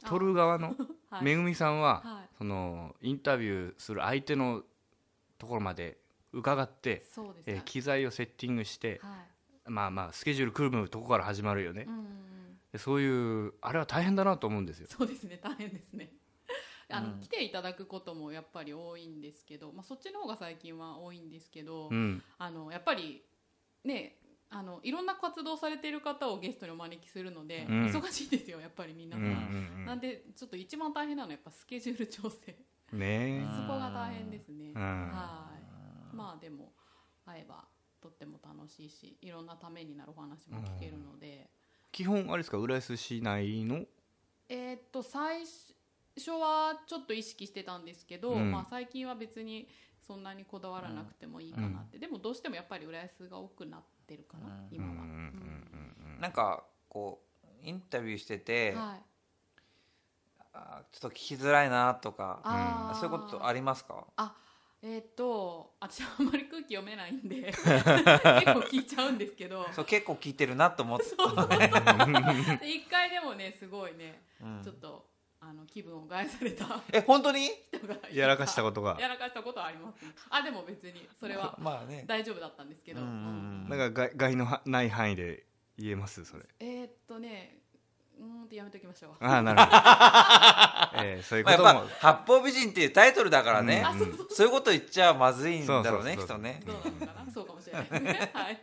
[0.00, 0.76] 撮る側の
[1.10, 1.24] はい。
[1.24, 2.28] めぐみさんは、はい。
[2.36, 4.64] そのインタビューする相手の
[5.38, 5.98] ところまで
[6.32, 7.04] 伺って、
[7.46, 9.16] えー機材をセッティングして、は
[9.66, 9.70] い。
[9.70, 11.86] まあまあスケジュール組むとこから始まるよね、
[12.76, 14.88] そういうあれは大変だなと思うんですよ。
[14.90, 15.38] そうですね。
[15.42, 16.12] 大変ですね。
[16.90, 22.22] あの、うん来ていただくこともやっぱり多いんですけど、まあ、そっちの方が最近は多いんですけど、うん。
[22.36, 23.22] あのやっぱり
[23.84, 24.18] ね
[24.50, 27.86] あのいろんな活動されている方をゲストにお招きするので、うん。
[27.86, 32.56] 忙しいですよやっぱり皆さん、うんうんなんでちょっと一番大変なのはやっぱスケジュール調整。
[32.92, 33.42] うんね。
[33.42, 34.72] えそこが大変ですね。
[34.74, 34.82] うん。
[34.82, 35.50] は
[36.12, 36.16] い。
[36.16, 36.72] まあでも
[37.26, 37.64] 会えば
[38.00, 41.50] とっても楽しいしいろんなためになるお話も聞けるので、
[41.90, 43.84] 基本あれですか浦安市内の？
[44.48, 45.40] えーっと最
[46.16, 48.52] 初はちょっと意識してたんですけど、うん。
[48.52, 49.68] まあ、最近は別に
[50.06, 54.68] そんなにこだわらなくてもいいかなって、でもどうしてもやっぱり浦安が多くなってるかな、うん。
[54.70, 59.02] 今は、うんうんうんなんかこうインタビューしてて、はい。
[60.52, 62.40] あーちょっと聞きづらいなとか
[62.94, 64.04] そういうことありますか？
[64.16, 64.34] あ
[64.82, 67.80] えーっと私あんまり空気読めないんで 結構
[68.70, 69.66] 聞いちゃうんですけど。
[69.72, 74.62] そう結構聞いてるなと思って、で 一回でもねすごいね、うん。
[74.62, 75.08] ちょっと
[75.46, 77.50] あの気分を害されたえ本当に？
[78.12, 78.96] やらかしたことが。
[78.98, 82.04] やらかしたことはあります、ね、あでも別にそれはまあね。
[82.06, 83.18] 大丈夫だったんですけど、うんうんうん。
[83.18, 83.20] う
[83.66, 85.44] んなんか害害のはない範囲で
[85.78, 86.44] 言えますそれ。
[86.60, 87.58] えーっとね
[88.18, 89.12] うーんってやめときましょう。
[89.24, 94.28] ああなるほど、 えーそういうまあ、ことも、やっぱ八方美人っていうタイトルだからね、うんうそう。
[94.30, 96.62] そういうこと言っちゃまずいんだろうねそうそうそうきっとね。
[96.64, 97.30] どうなのかな？
[97.32, 97.86] そうかもしれない。
[98.32, 98.62] はい。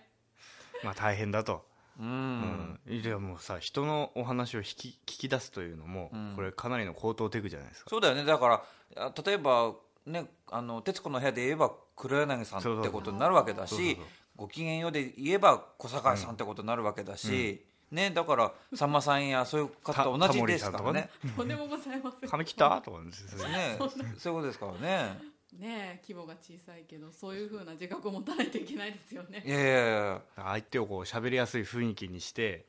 [0.83, 1.65] まあ大変だと、
[1.99, 2.93] うん、うん。
[2.93, 6.33] いやもうさ人のお話を引き聞き出すというのも、うん。
[6.35, 7.89] これかなりの高等テクじゃないですか。
[7.89, 8.23] そうだよね。
[8.25, 8.63] だから
[8.97, 9.73] あ例えば
[10.05, 21.09] ねあの『徹子の部屋』で言えば黒柳さんってことになるわけだしそうそうそう「ごきげんよう」で言えば小堺さんってことになるわけだし、ね、だからさんまさんやそういう方と同じですからね。
[21.37, 22.29] とんでもございません。
[22.31, 22.81] 髪切った？
[22.81, 23.43] とかですね。
[23.49, 23.77] ね
[24.17, 25.19] そういうことですからね
[25.59, 29.43] ねえ規模が小さいけどそういうふうな自覚を持たないといけないですよね。
[29.45, 32.65] いやいやいや相手をこう喋りやすい雰囲気にして、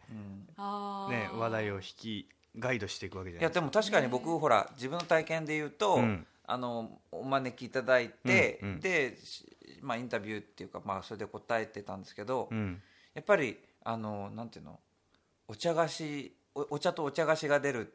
[0.57, 1.13] あー。
[1.13, 3.61] ね、話題を引きガイドしていくわけじゃいやないですか。
[3.61, 6.27] でも確かに僕ほら自分の体験で言うと、うん。
[6.45, 8.81] あのお招きいただいて、うんうん。
[8.81, 9.47] で、し
[9.81, 12.83] まあ、インタビューっていうか、まあ、それで答えてたんですけど、うん。
[13.15, 14.81] やっぱりあのなんていうの
[15.47, 17.95] お茶菓子おお茶とお茶菓子が出る。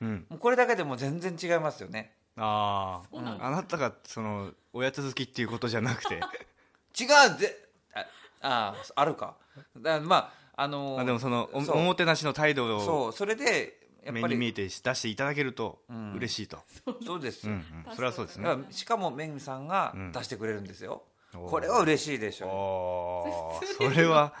[0.00, 6.16] うん、もうこれだけでも全然違いますよねあああなたがそのおやつ好きっていうことじゃなくて。
[6.98, 7.56] 違うぜ
[7.94, 8.06] あ
[8.40, 9.36] ああるか。
[9.76, 11.76] だまああのあでもそのおそう。
[11.78, 14.22] おもてなしの態度をそうそれでやっぱり。
[14.22, 16.12] 目に見えて出していただけるとうん。
[16.14, 16.58] 嬉しいと、
[17.06, 17.46] そうです。
[17.48, 17.94] よ、うんうん。
[17.94, 18.44] それはそうですね。
[18.44, 20.12] だからしかもめぐみさんがうん。
[20.12, 21.02] 出してくれるんですよ、
[21.34, 21.50] おー。
[21.50, 23.60] これは嬉しいでしょ。
[23.60, 23.90] あー。
[23.92, 24.34] それは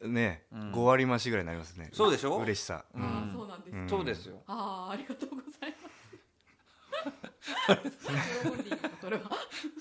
[0.00, 0.72] ね、うん。
[0.72, 1.88] 5割増しぐらいになりますね。
[1.92, 2.36] そうでしょ？
[2.38, 3.02] 嬉しさ、うん。
[3.02, 3.88] あーそうなんです、うん。
[3.88, 4.42] そうですよ。
[4.48, 5.74] ああありがとうござい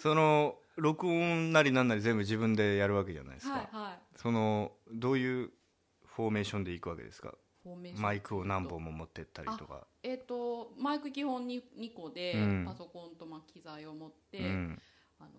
[0.01, 3.99] その録音なりなんなり全部自分でやるわけじゃないですか、はいはい。
[4.15, 5.51] そのどういう
[6.05, 7.33] フォーメーションでいくわけですか？
[7.97, 9.85] マイクを何本も持ってったりとか。
[10.03, 12.65] えっ、とマイク基本に2個で、うん。
[12.65, 14.81] パソコンとまあ機材を持って、うん。
[15.19, 15.29] あの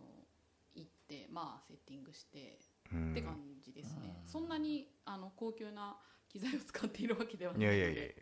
[0.75, 2.59] 行ってまあセッティングして
[2.93, 3.11] うん。
[3.13, 5.97] って感じですね、そんなにあの高級な
[6.29, 8.13] 機材を使っているわけではないいのでやいやいや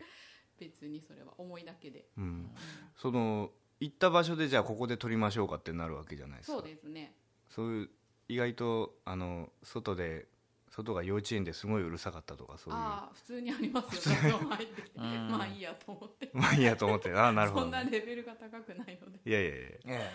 [0.61, 2.07] 別にそれは思いだけで。
[2.17, 2.51] うん、
[2.95, 6.59] その行った場所でじゃあここで撮りましょうかってなるわけじゃないですか。
[6.59, 7.15] そうですね。
[7.49, 7.91] そういう
[8.29, 10.29] 意外とあの外で
[10.69, 12.79] 外が幼稚園ですごいうるさかったとかそういう。
[12.79, 14.39] ああ普通にありますよ。
[14.39, 16.31] 入ってきてまあいいやと思って。
[16.33, 17.13] まあいいやと思って。
[17.13, 19.19] ああなるほど、そんなね、レベルが高くないので。
[19.25, 20.11] いやいやいやえ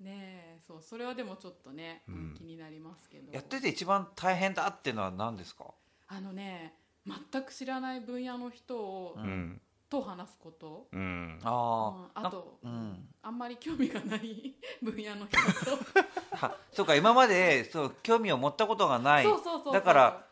[0.00, 2.34] ねえそうそれはでもちょっとね、うん。
[2.34, 3.30] 気になりますけど。
[3.32, 5.74] えやってて一番大変だっていうのは何ですか？
[6.06, 6.74] あのね
[7.06, 11.38] 全く知らない分野の人を、うんと話すこと、うん。
[11.42, 13.08] ああ、うんあとうん。
[13.22, 15.36] あんまり興味がない 分野の人
[15.68, 15.78] と。
[16.36, 19.24] はそうか今までそう興味を持ったことがない。
[19.24, 19.74] そうそうそうそう。
[19.74, 20.26] だから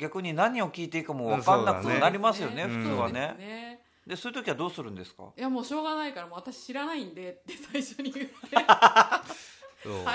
[0.00, 3.36] 逆に何を聞いていいかも分かんなくなりますよねうん普通はそうですね。
[3.36, 5.24] ねでそういう時はどうするんですか？
[5.36, 8.34] いやもうしょうがないからもう私知らないんでって最初に言って。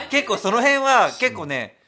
[0.09, 1.79] 結構その辺は結構ね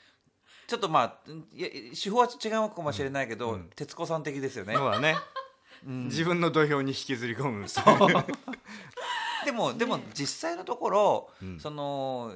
[0.67, 1.67] ちょっとまあいや
[2.01, 3.69] 手法は違うかもしれないけど、うん。
[3.75, 5.15] 徹子さん的ですよね、そうだね。
[5.35, 5.40] うん
[5.83, 7.65] 自分の土俵に引きずり込む。
[9.45, 11.59] でもでも実際のところ、うん。
[11.59, 12.35] その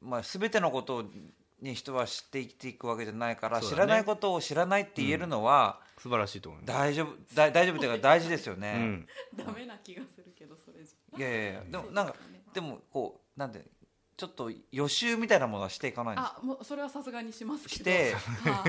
[0.00, 1.04] まあ、全てのこと
[1.60, 3.66] に人は知って生きていくわけじゃないから、ね。
[3.66, 6.72] 知らないことを知らないって言えるのは、素晴らしいと思います。
[6.78, 9.08] 大丈夫だ大丈夫というか 大事ですようね、ん。
[9.34, 11.18] ダメな気がするけどそれじゃ。
[11.18, 12.14] いやいやいやでもなんか
[12.52, 13.64] でもこうなんで
[14.16, 16.38] ちょっと予習みたいなものはしていかないんですか？
[16.42, 17.76] あもうそれはさすがにしますけど。
[17.76, 18.14] して。
[18.14, 18.64] は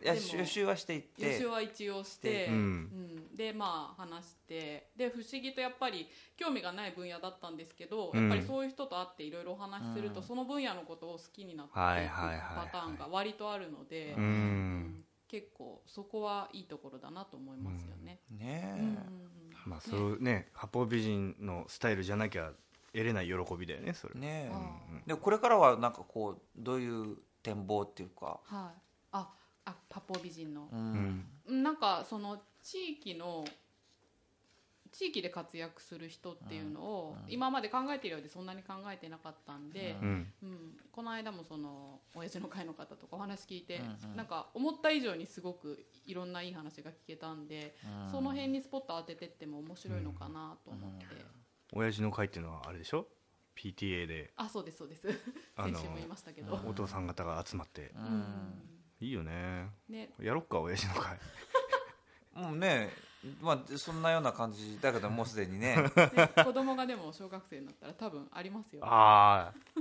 [0.00, 0.04] い。
[0.04, 1.32] いや予習はしていって。
[1.32, 2.58] 予習は一応して、ううん。
[3.32, 3.36] ん。
[3.36, 4.90] でまあ話して。
[4.96, 8.20] で不思議とやっぱり興味がない分野だったんですけど、うん。
[8.20, 10.26] やっぱりそういう人と会っていろいろお話しすると、うん。
[10.26, 12.66] その分野のことを好きになっていくはいはいはいはい。
[12.66, 14.80] パターンが割とあるので、ううん。
[14.80, 18.20] ん結構そこはいいところだなと思いますよね。
[18.30, 19.52] ねえ、うんうんうん。
[19.66, 22.52] まあそうね八方美人のスタイルじゃなきゃ
[22.92, 24.14] 得れない喜びだよねそれ。
[24.18, 24.52] ねえ。
[24.52, 28.80] あでこれからはなんかこうどういう展望っていうか、はい、
[29.12, 29.28] あ
[29.64, 30.68] あ八方美人の。
[30.72, 31.24] う、うん。
[31.50, 33.44] んなんかその地域の
[34.90, 37.32] 地域で活躍する人っていうのを、うん。
[37.32, 40.32] 今まで考えているようでそんなに考えてなかったんで、ううん。
[40.42, 40.58] うん。
[40.90, 44.16] この間もその親父の会の方とかお話聞いて、うんうん。
[44.16, 48.10] なんか思った以上にすごくいろんないい話が聞けたんで、うん。
[48.10, 51.06] その辺にスポット当ててっても面白いのかなと思って、
[51.72, 53.06] 親父の会っていうのはあれでしょ
[53.56, 54.32] ？PTA で。
[54.36, 55.08] あそうですそうです。
[55.56, 57.92] あの先週も言いましたけど、お父さん方が集まって。
[59.00, 59.68] いいよね。
[59.88, 60.10] ね。
[60.20, 61.18] やろっか親父の会。
[62.34, 62.90] もうね
[63.40, 64.78] まあそんなような感じ。
[64.80, 65.76] だけどもうすでにね。
[66.14, 68.84] ね子供がでも小学生になったら多分ありますよ。
[68.84, 69.80] ああ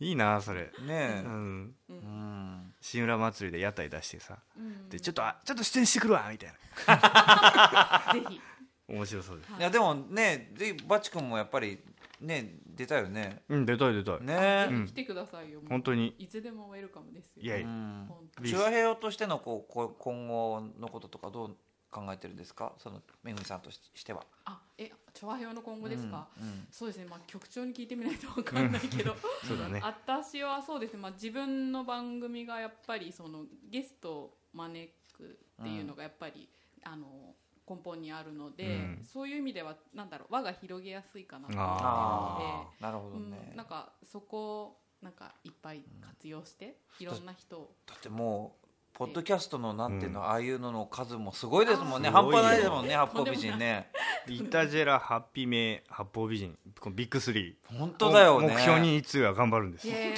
[0.00, 0.62] いいなそれ。
[0.62, 1.74] ねえ、うん。
[1.88, 1.98] ううん。
[1.98, 4.38] ん、新浦祭りで屋台出してさ。
[4.56, 4.88] うん。
[4.88, 6.50] でちょっとあちょっと出演してくるわみたい
[8.22, 8.40] ぜひ。
[8.40, 8.57] な
[8.88, 9.52] 面白そうです。
[9.58, 9.62] い。
[9.62, 11.78] やでもねでバチ君もやっぱり
[12.20, 13.42] ね出たよね。
[13.48, 14.20] うん出たい出たい。
[14.22, 14.86] ね。
[14.86, 16.14] 来てくださいよ、もう本当に。
[16.18, 17.42] いつでもウェルカムですよ。
[17.42, 17.66] いやいや。
[17.66, 18.06] うん。
[18.08, 21.56] 本当ビチュアヘヨとしてのこう今後のこととかどう
[21.90, 22.72] 考えてるんですか？
[22.78, 24.24] そのめぐみさんとししては。
[24.46, 26.66] あえ調和表の今後ですか、うんうん。
[26.70, 27.06] そうですね。
[27.08, 29.14] まあ局長に聞いてみないと分かんないけど、
[29.46, 29.80] そうだね。
[29.82, 36.48] 私はそうですね、まあ、自分の番組がやっぱりそのゲストを招くっていうのがやっぱり、
[36.84, 37.34] あの
[37.68, 39.00] 根本にあるので、うん。
[39.04, 43.30] そういう意味ではなんだろう輪が広げやすいかなと思あってなるほで、うん。
[43.30, 47.74] どね、なんかそこをなんかいっぱい活用して、いろんな人を。
[47.86, 52.10] だってもうポッドキャストのなんていうの、ああいうのの数もすごいですもんね。
[52.10, 53.90] 半端ないですもんね八方美人ね。
[54.28, 56.58] イタジェラハッピーメイ八方美人。
[56.80, 57.78] このビッグスリー。
[57.78, 58.48] 本当だよね。
[58.48, 60.14] 目標にいつは頑張るんですいやいやい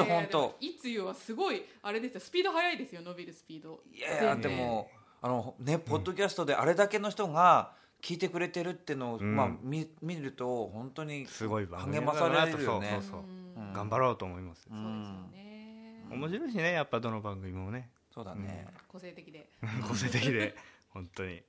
[0.80, 2.20] つゆはすごいあれですよ。
[2.20, 3.82] スピード速いですよ伸びるスピード。
[3.92, 4.88] いやでも
[5.22, 9.36] あのねポッドキャストであれだけの人が聞いてくれてるってのを、うん。
[9.36, 12.88] まあ見見ると本当にすごい番組励まされるよね。
[12.92, 13.20] そうそうそう。
[13.56, 13.72] うん。
[13.72, 14.68] 頑張ろうと思います。
[14.70, 17.90] うそうですよんね、面白いしねやっぱどの番組もね。
[18.12, 19.48] そうだね、個性的で。
[19.86, 20.56] 個性的で
[20.88, 21.42] 本当に。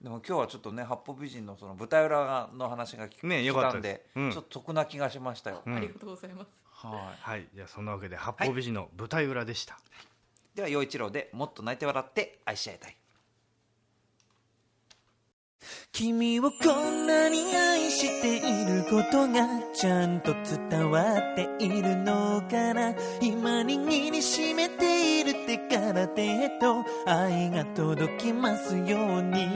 [0.00, 4.32] でも今日はちょっとね八方美人のその舞台裏の話が聞,、聞ねよかったけたんで、うん。
[4.32, 5.76] ちょっと得な気がしましたよ、うん。
[5.76, 6.56] ありがとうございます。
[6.72, 7.48] ははい。
[7.54, 9.76] じゃあそんなわけで八方美人の舞台裏でした、い
[10.58, 12.96] では陽一郎でもっと泣いて笑って愛し合いたい。
[15.92, 20.34] 君をこんなに愛していることがちゃんと
[20.68, 22.92] 伝わっているのかな？
[23.20, 29.46] 今握りしめている手から手へと愛が届きますように。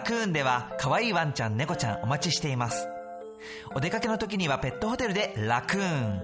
[0.00, 2.88] クーンでは可愛いワンちゃん猫ちゃんお待ちしています。
[3.74, 6.22] お出かけの時にはペットホテルでラクーン。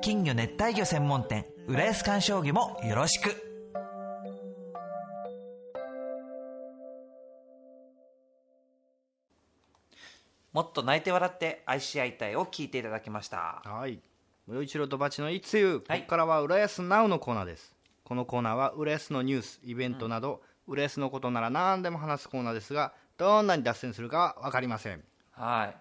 [0.00, 0.02] ー。
[0.02, 3.43] 金魚熱帯魚専門店浦安鑑賞魚もよろしく。
[10.54, 13.60] もっと泣いて笑って愛し合いたいを聞いていただきました。
[13.64, 13.98] はい。
[14.46, 15.98] 無一郎とバチのいつゆ、はい。
[16.00, 17.74] ここからは浦安 NOW のコーナーです。
[18.04, 25.02] このコーナーは浦安のニュースイベントなど、浦安のことなら何でも話すコーナーですがどんなに脱線するかは分かりません。
[25.32, 25.76] はい。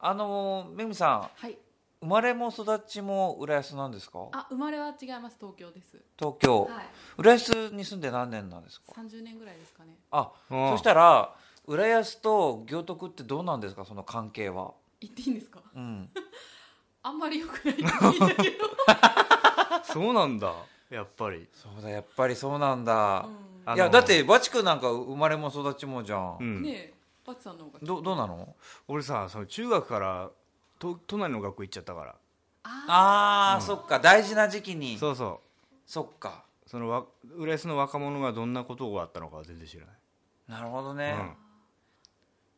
[0.00, 1.20] あのーめぐみさん。
[1.34, 1.56] はい。
[2.00, 4.28] 生まれも育ちも浦安なんですか？
[4.32, 5.36] あ生まれは違います。
[5.38, 5.96] 東京です。
[6.18, 6.70] 東京、はい。
[7.16, 9.94] 浦安に住んで何年なんですか？30年ぐらいですかね。
[10.10, 10.70] あうん。
[10.70, 11.34] そしたら
[11.68, 13.84] 浦安と行徳ってどうなんですか？
[13.84, 14.72] その関係は。
[15.00, 15.60] 言っていいんですか？
[15.76, 16.08] うん。
[17.02, 18.56] あんまり良くないって聞いたけど、
[19.84, 20.54] そうなんだ。
[20.90, 21.46] やっぱり。
[21.52, 23.18] そうだやっぱりそうなんだ、
[23.66, 26.62] あのいやだってバチ君なんか生まれも育ちもじゃん、うん。
[26.62, 26.94] ねえ
[27.26, 28.56] バツさんの方がどどうなの？
[28.88, 30.30] 俺さその中学から
[30.78, 32.14] と都内の学校行っちゃったから。
[32.64, 34.00] あああ、そっか。
[34.00, 34.96] 大事な時期に。
[34.96, 35.40] そうそ
[35.86, 36.44] そっか。
[36.66, 37.04] うそのわ
[37.36, 39.94] 浦安の若者がどんなことがあったのかは全然知らない。
[40.48, 41.47] なるほどね、うん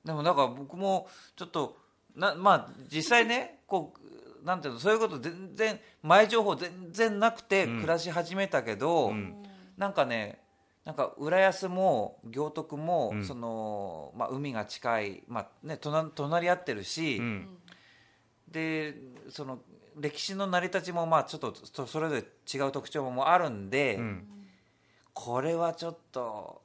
[0.05, 1.77] でもなんか僕もちょっと
[2.17, 4.11] なまあ実際ねこう
[4.45, 7.81] なんていうのそういうこと全然前情報全然なくてうん。
[7.81, 9.43] 暮らし始めたけど、うん。
[9.77, 10.41] なんかね
[10.85, 13.25] なんか浦安も行徳も、うん。
[13.25, 17.49] そのまあ、海が近い、まあね、隣隣り合ってるし、うん。
[18.51, 18.95] で
[19.29, 19.61] その
[19.99, 24.27] 歴史の成り立ちもまあちょっとそそれぞれ違う特徴もあるんで、うん。
[25.13, 26.63] これはちょっと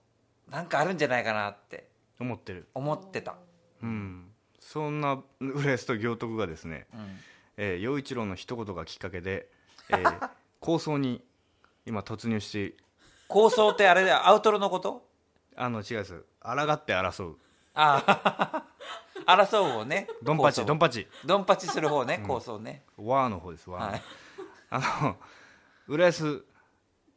[0.49, 1.89] なんかあるんじゃないかなって
[2.20, 2.68] 思ってる。
[2.74, 3.36] 思ってた、
[3.84, 4.32] うん。
[4.59, 7.20] そんな浦安と行徳がですねうん。
[7.57, 9.49] えー陽一郎の一言がきっかけで、
[9.89, 11.24] えー 構想に
[11.86, 12.76] 今突入して
[13.28, 15.05] 構想ってあれでアウトロのこと？
[15.55, 16.24] あの違うです。
[16.41, 17.38] 抗って争う。
[17.76, 18.63] あ
[19.26, 20.07] あ 争う方ね。
[20.24, 21.07] ドンパチドンパチ。
[21.26, 22.84] ドンパチする方ね、構想ね。
[22.97, 24.01] ワーの方ですワー、はい。
[24.72, 25.18] あの
[25.88, 26.43] 浦安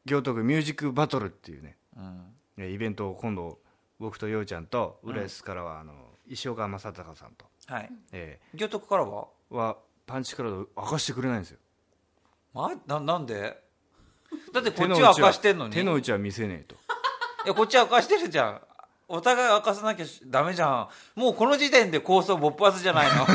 [0.05, 2.35] 行徳ミュージックバトルっていうねうん。
[2.59, 3.59] えーイベントを今度
[3.99, 5.93] 僕と陽ちゃんと浦安からはあの
[6.29, 7.91] 石岡正隆さんと、はい。
[8.13, 9.27] え行徳からは？
[9.51, 9.77] ーは
[10.07, 11.59] パンチクラウド明かしてくれないんですよ。
[12.55, 13.59] まななんで？
[14.53, 15.73] だってこっちは明かしてんのに。
[15.75, 16.75] 手の内は見せねえと。
[17.45, 18.61] いやこっちは明かしてるじゃん。
[19.11, 20.89] お互い明かさなきゃダメじゃん。
[21.19, 23.27] もうこの時点で構想勃発じゃないの。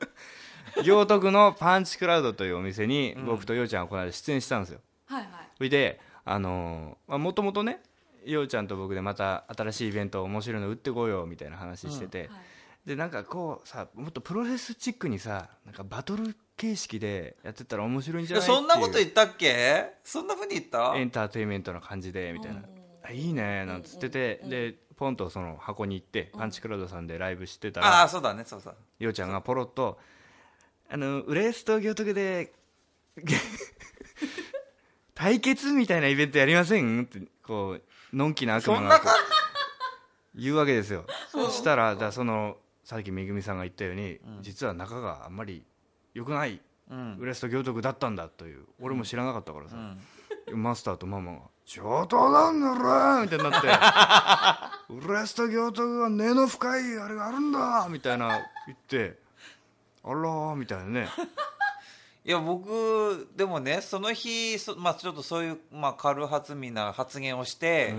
[0.82, 4.80] 行徳のパンチクラウドというお店に僕と陽ちゃんはこの間出演したんですよ。
[5.06, 5.28] はいはい。
[5.58, 7.82] それであのーもともとね
[8.24, 12.28] 陽ちゃんと僕でまた新しいイベント面白いの打ってこようよみたいな話してて、はい。
[12.86, 19.92] でなんかこうさもっとプロレスチックにさなんかバトル形式でやってったら面白いんじゃないそんなこと言ったっけ？
[20.02, 20.90] そんなふうに言った？
[20.90, 22.58] うエンターテインメントな感じでみたいな。
[22.58, 22.66] うん
[23.04, 24.40] 「あいいね」なんつってて。
[24.42, 24.50] うん。
[24.50, 28.76] でポンとその箱に行ってパンチクラウドさんでライブしてたらああそうだねそうそう。
[29.00, 29.98] 陽ちゃんがポロッと
[30.88, 32.52] 「あの浦安と行徳で
[35.14, 37.82] 対決みたいなイベントやりません?」ってこう
[38.12, 39.00] のんきな悪魔が
[40.34, 41.04] 言うわけですよ。
[41.30, 45.64] そしたらだそのさっきめぐみさんが言ったように、実は仲があんまり
[46.14, 46.60] 良くない
[46.90, 47.16] うん。
[47.18, 50.62] 浦安と行徳だったんだという俺も知らなかったからさ、うん。
[50.62, 53.68] マスターとママが「上等なんだろ!」みたいになって
[55.06, 58.28] 「浦安と行徳は根の深いあれがあるんだ!」みたいな
[58.66, 59.18] 言って
[60.04, 61.08] 「あらー」みたいなね
[62.24, 67.94] いや僕でもねその日そ、まあ、ちょっとそういう、まあ、軽はずみな発言をして、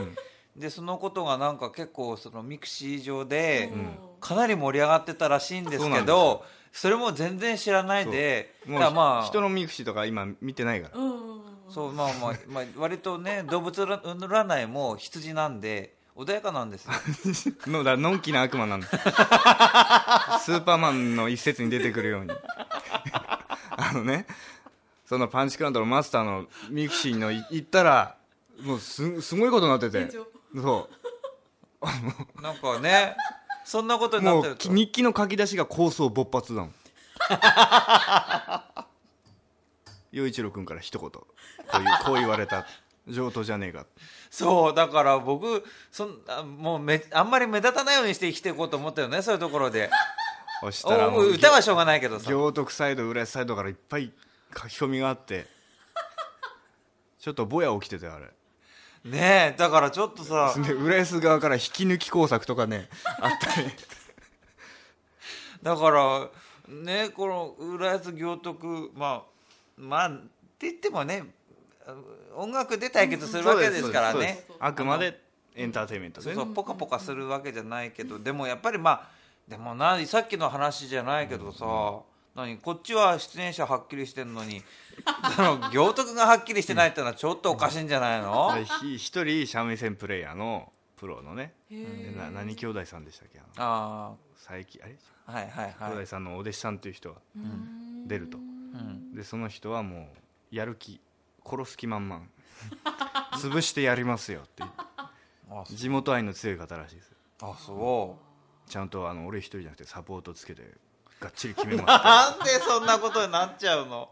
[0.55, 4.13] でそのことがなんか結構そのミクシー上で、うん。
[4.23, 10.97] かなり盛り上がってたらしいんですけどそれも全然知らないでまあ人のミクシーとか今見てないから。
[10.97, 16.91] うんうんうんそうまあまあ、まあ、割とね動物占いも羊なんで穏やかなんですよ。
[17.65, 22.31] のだのんきな悪魔なんです スーパーマンの一節に出てくるように
[23.77, 24.25] あのね
[25.05, 28.15] そのパンチクラウンドのマスターのミクシーのい行ったら
[28.61, 30.09] もうすすごいことになってて。
[30.55, 30.93] そう。
[32.41, 33.17] なんかね
[33.65, 34.69] そんなことになってると。
[34.69, 36.73] 日記の書き出しが構想勃発だもん。
[40.11, 41.09] 陽一郎君から一言。
[41.09, 41.25] こ
[41.73, 42.65] ういうこう言われた
[43.07, 43.85] 上等じゃねえか。
[44.29, 49.91] そうだから僕そんあもうめあんまり目立たないようにして生きていこうと思ったよねそういうところで
[50.71, 52.29] そしたらもおう歌はしょうがないけどさ。
[52.29, 54.11] 行徳サイド浦安サイドからいっぱい
[54.55, 55.45] 書き込みがあって。
[57.19, 58.25] ちょっとぼや起きてたよあれ。
[59.05, 60.53] ねえだからちょっとさ。
[60.57, 62.89] で浦安側から引き抜き工作とかね
[63.19, 63.67] あったり。
[65.61, 66.29] だから
[66.67, 69.23] ねこの浦安行徳まあ
[69.77, 70.11] まあっ
[70.57, 71.23] て言ってもね
[72.35, 74.45] 音楽で対決するわけですからね。
[74.59, 75.21] あくまで
[75.55, 79.09] エンターテインメントそうポカポカするわけじゃないけどでもやっぱりまあ
[79.47, 81.65] でもなさっきの話じゃないけどさ、
[82.35, 84.61] 何こっちは出演者はっきりしてんのに
[85.35, 91.53] その行徳がはっきりしてないってのはちょっとおかしいんじゃないの、ひ一人三味線プレイヤーのプロのね。
[92.15, 93.39] な何兄弟さんでしたっけ？
[93.39, 94.97] あのあ佐伯あれ？
[95.27, 97.19] あはいはい兄はい、弟さんのお弟子さんという人が
[98.07, 98.37] 出ると。
[98.37, 100.09] うん、でその人はも
[100.51, 100.99] うやる気
[101.45, 102.25] 殺す気満々。
[103.37, 104.63] 潰してやりますよって。
[105.69, 107.11] 地元愛の強い方らしいです。
[107.41, 108.17] あそ
[108.67, 110.63] ちゃんとあの俺一人じゃなくてサポートつけて
[111.19, 114.09] がっちり決めうま なんでそんなことになっちゃうの？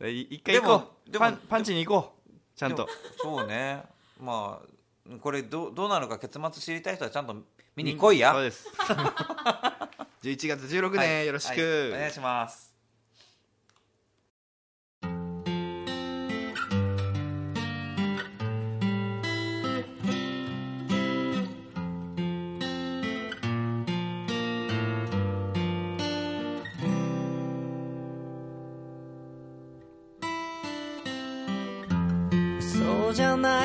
[0.00, 1.10] 一回行こう。
[1.10, 2.30] でもパンパンチに行こう。
[2.56, 2.88] ちゃんと。
[3.18, 3.82] そうね。
[4.20, 7.36] まあこれどうどうなるか結末知りたい人はちゃんと
[7.74, 8.32] 見に来いや。
[8.32, 8.68] そうです。
[10.22, 11.26] 11月16年、はい。
[11.26, 11.92] よろしく、はい。
[11.92, 12.75] お願いします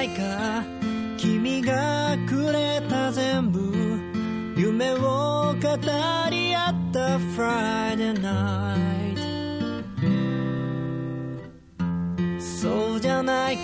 [0.02, 0.64] ないか。
[1.18, 3.72] 君がくれた全部
[4.58, 5.60] 夢を語
[6.32, 9.22] り合った Friday night
[12.40, 13.62] そうじゃないか。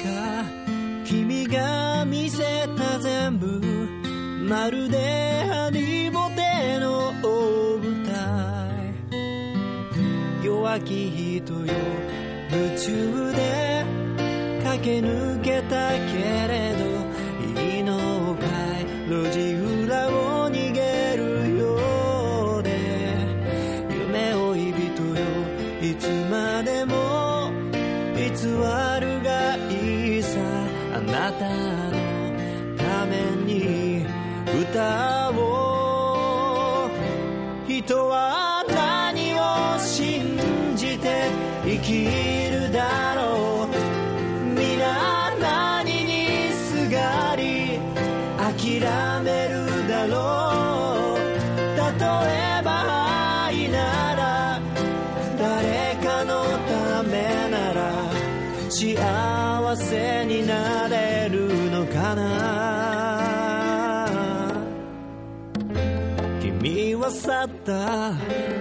[1.05, 3.59] 君が見せた全部
[4.47, 8.13] まるでハリボテの大舞台。
[10.45, 11.73] 弱き人よ
[12.51, 13.66] 夢中で。
[14.87, 16.85] け抜けたけれど
[17.61, 18.45] いいのか
[18.79, 19.46] い路地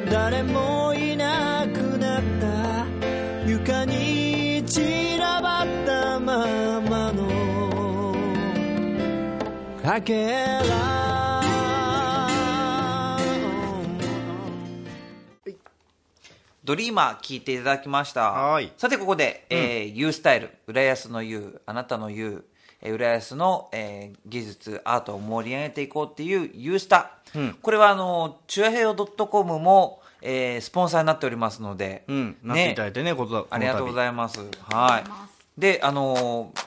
[0.08, 2.86] 誰もいなくなった。
[3.44, 8.14] 床に散らばったままの。
[9.82, 10.62] かけら。
[16.62, 18.30] ドリーマー聞いていただきました。
[18.30, 18.72] はい。
[18.76, 27.12] さてここで、えー、U スタイル、浦安の U、あなたの U、えー浦安の、えー技術、アートを盛り上げていこうっていう U スタ。
[27.34, 34.40] うんこれはあの、チュアヘヨ .com も、えースポンサーになっておりますので、うんなっていただいてねことありがとうごいざいます。
[34.70, 35.60] はい。
[35.60, 36.66] で、あのー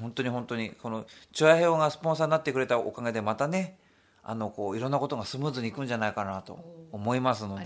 [0.00, 3.76] 本当に本当に、この、チュアヘヨがスポンサーになってくれたおかげで、またね、
[4.24, 7.64] あの、こう、いろんなことがスムーズにいくんじゃないかなと思いますので、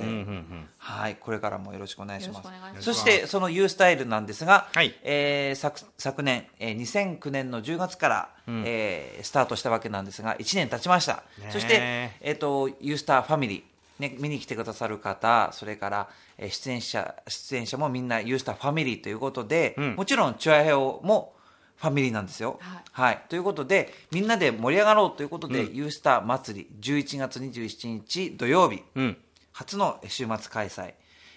[0.78, 2.48] はい、これからもよろしくお願いします。
[2.48, 2.82] ます。
[2.82, 4.94] そして、その U スタイルなんですが、はい。
[5.02, 8.62] えー昨昨年、えー2009年の10月から、ん。
[8.64, 11.24] えースタートしたわけなんですが、1年経ちました。
[11.50, 19.94] そして、えっ、と、U スターファミリー、ね、見に来てくださる方、それから、えー出演者、出演者もみんな U スターファミリーということで、うん。
[19.96, 21.35] もちろん、チュアヘオも
[21.76, 22.58] ファミリーなんですよ。
[22.92, 23.22] はい。
[23.28, 25.74] ということで、みんなで盛り上がろうということで、うん。
[25.74, 29.16] U スター祭り、11月27日土曜日、うん。
[29.52, 30.92] 初の週末開催、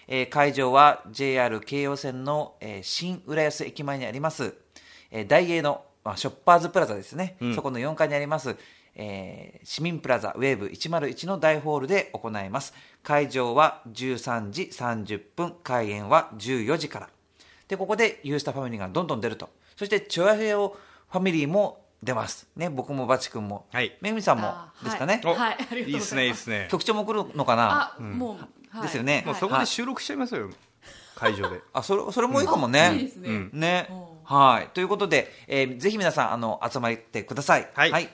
[0.06, 4.54] えー会場は JR 京葉線の、えー新浦安駅前にあります、
[5.10, 7.54] えー大英の、まあ、ショッパーズプラザですね、うん。
[7.54, 8.56] そこの4階にあります、
[8.94, 12.74] えー市民プラザウェーブ101の大ホールで行います。
[13.02, 17.08] 会場は13時30分開演は14時から。
[17.68, 19.48] でここでユースターファミリーがどんどん出ると
[19.80, 20.76] そしてチョアヘオ
[21.10, 22.46] ファミリーも出ます。
[22.54, 23.96] ね僕もバチ君も、はい。
[24.02, 24.52] めぐみさんも
[24.84, 25.34] ですかね、はい。
[25.34, 25.90] はいありがとうございます。
[25.90, 26.68] いいっすねいいっすね。
[26.70, 27.96] 局長も来るのかな？
[27.98, 28.82] あ、もう、はい。
[28.82, 29.22] ですよね。
[29.24, 30.50] もうそこで収録しちゃいますよ。
[31.14, 31.62] 会場で。
[31.72, 33.28] あそれそれもいいかもいいねですね。
[33.30, 33.50] うん。
[33.54, 33.86] ね。
[33.88, 34.36] うん。
[34.36, 34.68] はい。
[34.74, 37.66] ということで、えーぜひ皆さんあの集まってください。
[37.74, 38.10] はい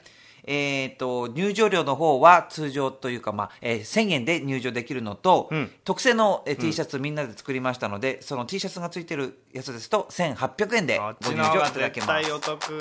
[0.47, 5.70] えっ、と、入場料の方は通常というか、まあ、えー1000円で入場できるのと、うん。
[5.84, 12.32] 特製の、えー T シャツみんなで作りましたので、その T シャツがついてるやつですと、1800円でご入場いただけます。
[12.32, 12.78] お得。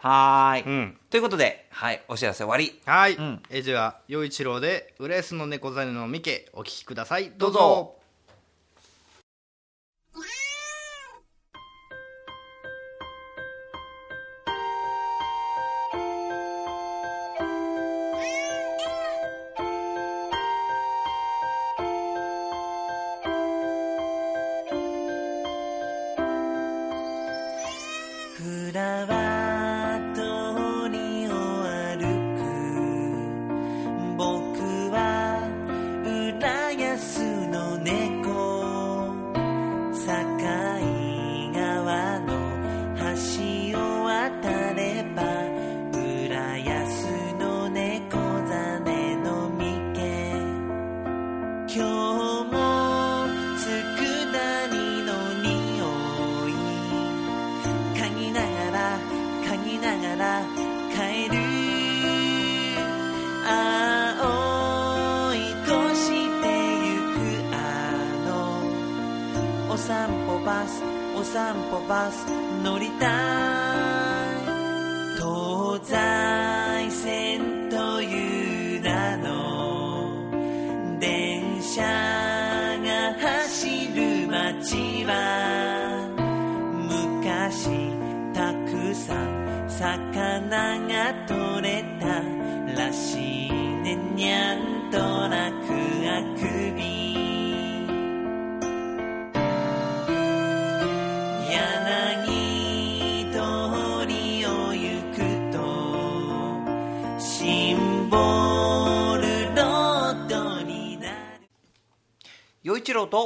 [0.00, 0.96] はーい、うん。
[1.10, 2.80] ということで、はい、お知らせ終わり。
[2.84, 3.42] はい、うん。
[3.50, 7.32] えじゃあ陽一郎で「浦安の猫ザネのミケ」お聞きください。
[7.36, 7.94] どうぞ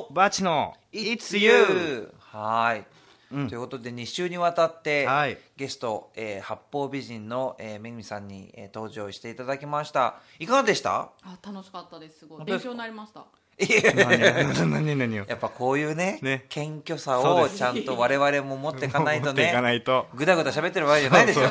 [0.09, 2.13] と、バチの It's You!
[2.19, 2.85] はい。
[3.31, 3.49] うん。
[3.49, 5.39] ということで、2週にわたって、はい。
[5.57, 10.17] ゲスト、えー八方美人の、えーめぐみさんに、えー登場していただきました。
[10.39, 11.11] いかがでした？
[11.23, 12.21] あ楽しかったです。
[12.21, 12.45] すごい。
[12.45, 13.25] 勉強になりました。
[13.61, 14.21] いや何
[14.71, 15.25] 何何何を。
[15.27, 16.47] やっぱこういうねね。
[16.49, 20.07] 謙虚さをちゃんと我々も持っていかないと持っていねかないと。
[20.15, 21.49] ぐだぐだ喋ってる場合じゃないですよ。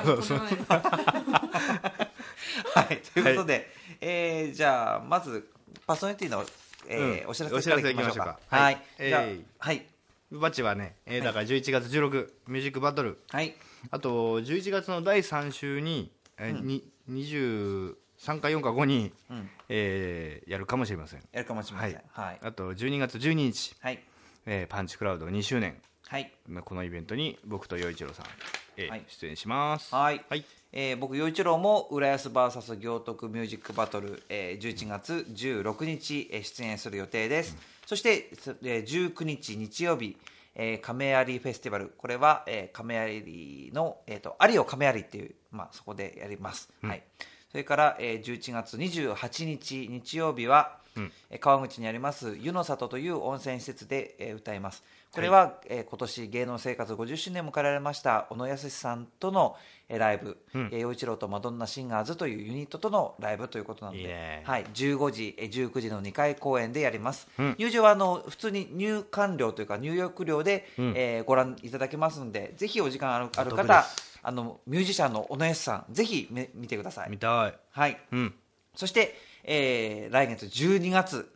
[2.74, 3.68] はい、ということで、
[4.02, 5.50] えーじゃあまず
[5.86, 6.46] パーソナリティの、
[6.88, 8.40] えーうんお知らせからいきましょうか。
[8.50, 8.82] はい、はい。
[9.10, 9.86] じゃあ、えーはい。
[10.32, 13.20] バチはね、えーだから11月16ミュージックバトル。
[13.30, 13.56] はい。
[13.92, 17.96] あと11月の第3週に、えーに23
[18.40, 19.50] か4か5に、うん。
[19.70, 21.22] えーやるかもしれません。
[21.32, 22.02] やるかもしれません。
[22.12, 22.40] はい。
[22.42, 24.04] あと12月12日、はい。
[24.46, 26.32] えーパンチクラウド2周年はい。
[26.48, 28.26] まあこのイベントに僕と陽一郎さん、
[28.78, 29.04] えーはい。
[29.08, 29.94] 出演します。
[29.94, 30.24] はい。
[30.30, 30.46] はい。
[30.74, 40.18] えー僕陽一郎も浦安 VS 行徳ミュージックバトル、えー11月16日、えー出演する予定です、そして、そえー19日日曜日、
[40.56, 41.94] えー亀有フェスティバル。
[41.98, 47.04] これは、えー亀有の、えー、と有オ亀有っていう、まあ、そこでやります、はい、
[47.52, 50.78] それから、えー11月28日日曜日は、
[51.30, 59.56] えー川口にあります湯の里という温泉施設で、えー歌いますこれは、えー今年芸能生活50周年を迎えられました小野康さんとの、
[59.90, 67.56] えーライブ、えー陽一郎とマドンナシンガーズというユニットとのライブということなのではい、15時、えー19時の2回公演でやります、うん。
[67.58, 74.20] 入場はあの普通に入館料というか入浴料で、えーご覧いただけますのでぜひお時間あるある方す。
[74.24, 77.10] あのミュージシャンの小野康さんぜひめ見てください。
[77.10, 77.54] 見たい。
[77.72, 77.98] はい。
[78.12, 78.34] うん。
[78.76, 81.32] そして、えー来月12月、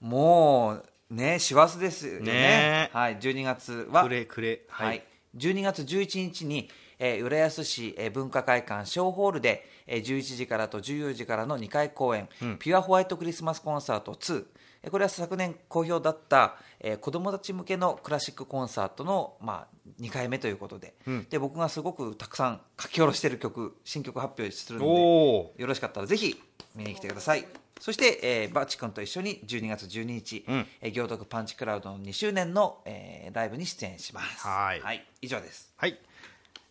[0.00, 2.32] もうね、師走ですよね。
[2.32, 2.90] ね。
[2.92, 4.62] はい、12月は、くれくれ。
[4.68, 5.04] はい、
[5.36, 6.68] 12月11日に、
[6.98, 12.28] えー浦安市、えー文化会館小ホールで、えー11時からと14時からの2回公演、
[12.58, 14.44] ピュアホワイトクリスマスコンサート2、
[14.84, 20.94] えーこれは昨年好評だった、えー子どもたち向けのクラシックコンサートの、まあ、2回目ということで,、
[21.30, 24.90] で僕がすごくたくさん書き下ろしている曲新曲発表するので
[25.62, 26.40] よろしかったらぜひ
[26.74, 27.44] 見に来てください。
[27.78, 30.66] そして、えーバチ君と一緒に12月12日、うん。
[30.80, 34.46] えー行徳パンチクラウドの2周年の、えーライブに出演します。
[34.80, 35.06] はい。
[35.20, 35.72] 以上です。
[35.76, 35.98] はい、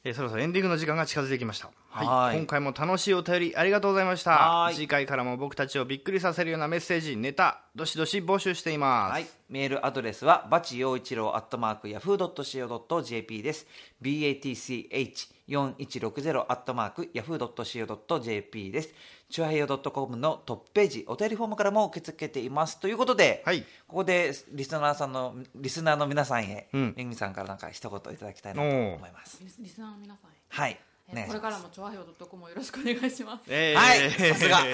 [0.05, 1.71] えそろそろエンディングの時間が近づいてきました。
[1.95, 13.67] はいはい今回も楽しいお便りありがとうございましたはい次回からも僕たちをびっくりさせるようなメッセージネタどしどし募集しています、はい、メールアドレスはバチ陽一郎アットマークヤフー .co.jp です。
[14.01, 18.89] batch4160 アットマークヤフー .co.jp です。
[19.29, 22.79] チュアヘヨ .com のトップページ、お便りフォームからも受け付けています。
[22.79, 29.39] ということで、はいここでリスナーさんの、リスナーの皆さんへ、うんめぐみさんからなんか一言いただきたいなと思います。
[29.43, 30.79] リスリスナーの皆さんへはい。
[31.13, 31.25] ね。
[31.27, 33.43] これからもチョアヘオ .com もよろしくお願いします。
[33.47, 34.59] えはいさすが。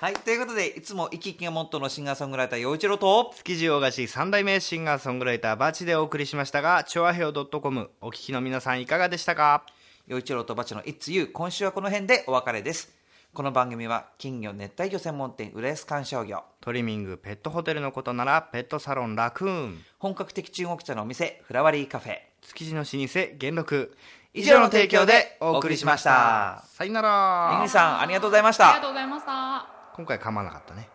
[0.00, 9.64] はい、ということで、いつも生き生きがモットーのシンガーソングライター、陽一郎と、築地大菓子三代目シンガーソングライターバチでお送りしましたが、チョアヘオ .com お聞きの皆さんいかがでしたか？
[10.08, 12.92] 陽一郎とバチの It's You、今週はこの辺でお別れです。
[13.32, 23.96] この番組は、金魚熱帯魚専門店、浦安観賞魚、トリミング、ペットホテルのことなら、ペットサロンラクーン、本格的中国茶のお店、フラワリーカフェ、築地の老舗、元禄、
[24.34, 26.64] 以上の提供でお送りしました。
[26.68, 28.88] さよならめぐみさん、ありがとうございましたありがと。
[28.88, 30.88] うございました今回噛まなかったね。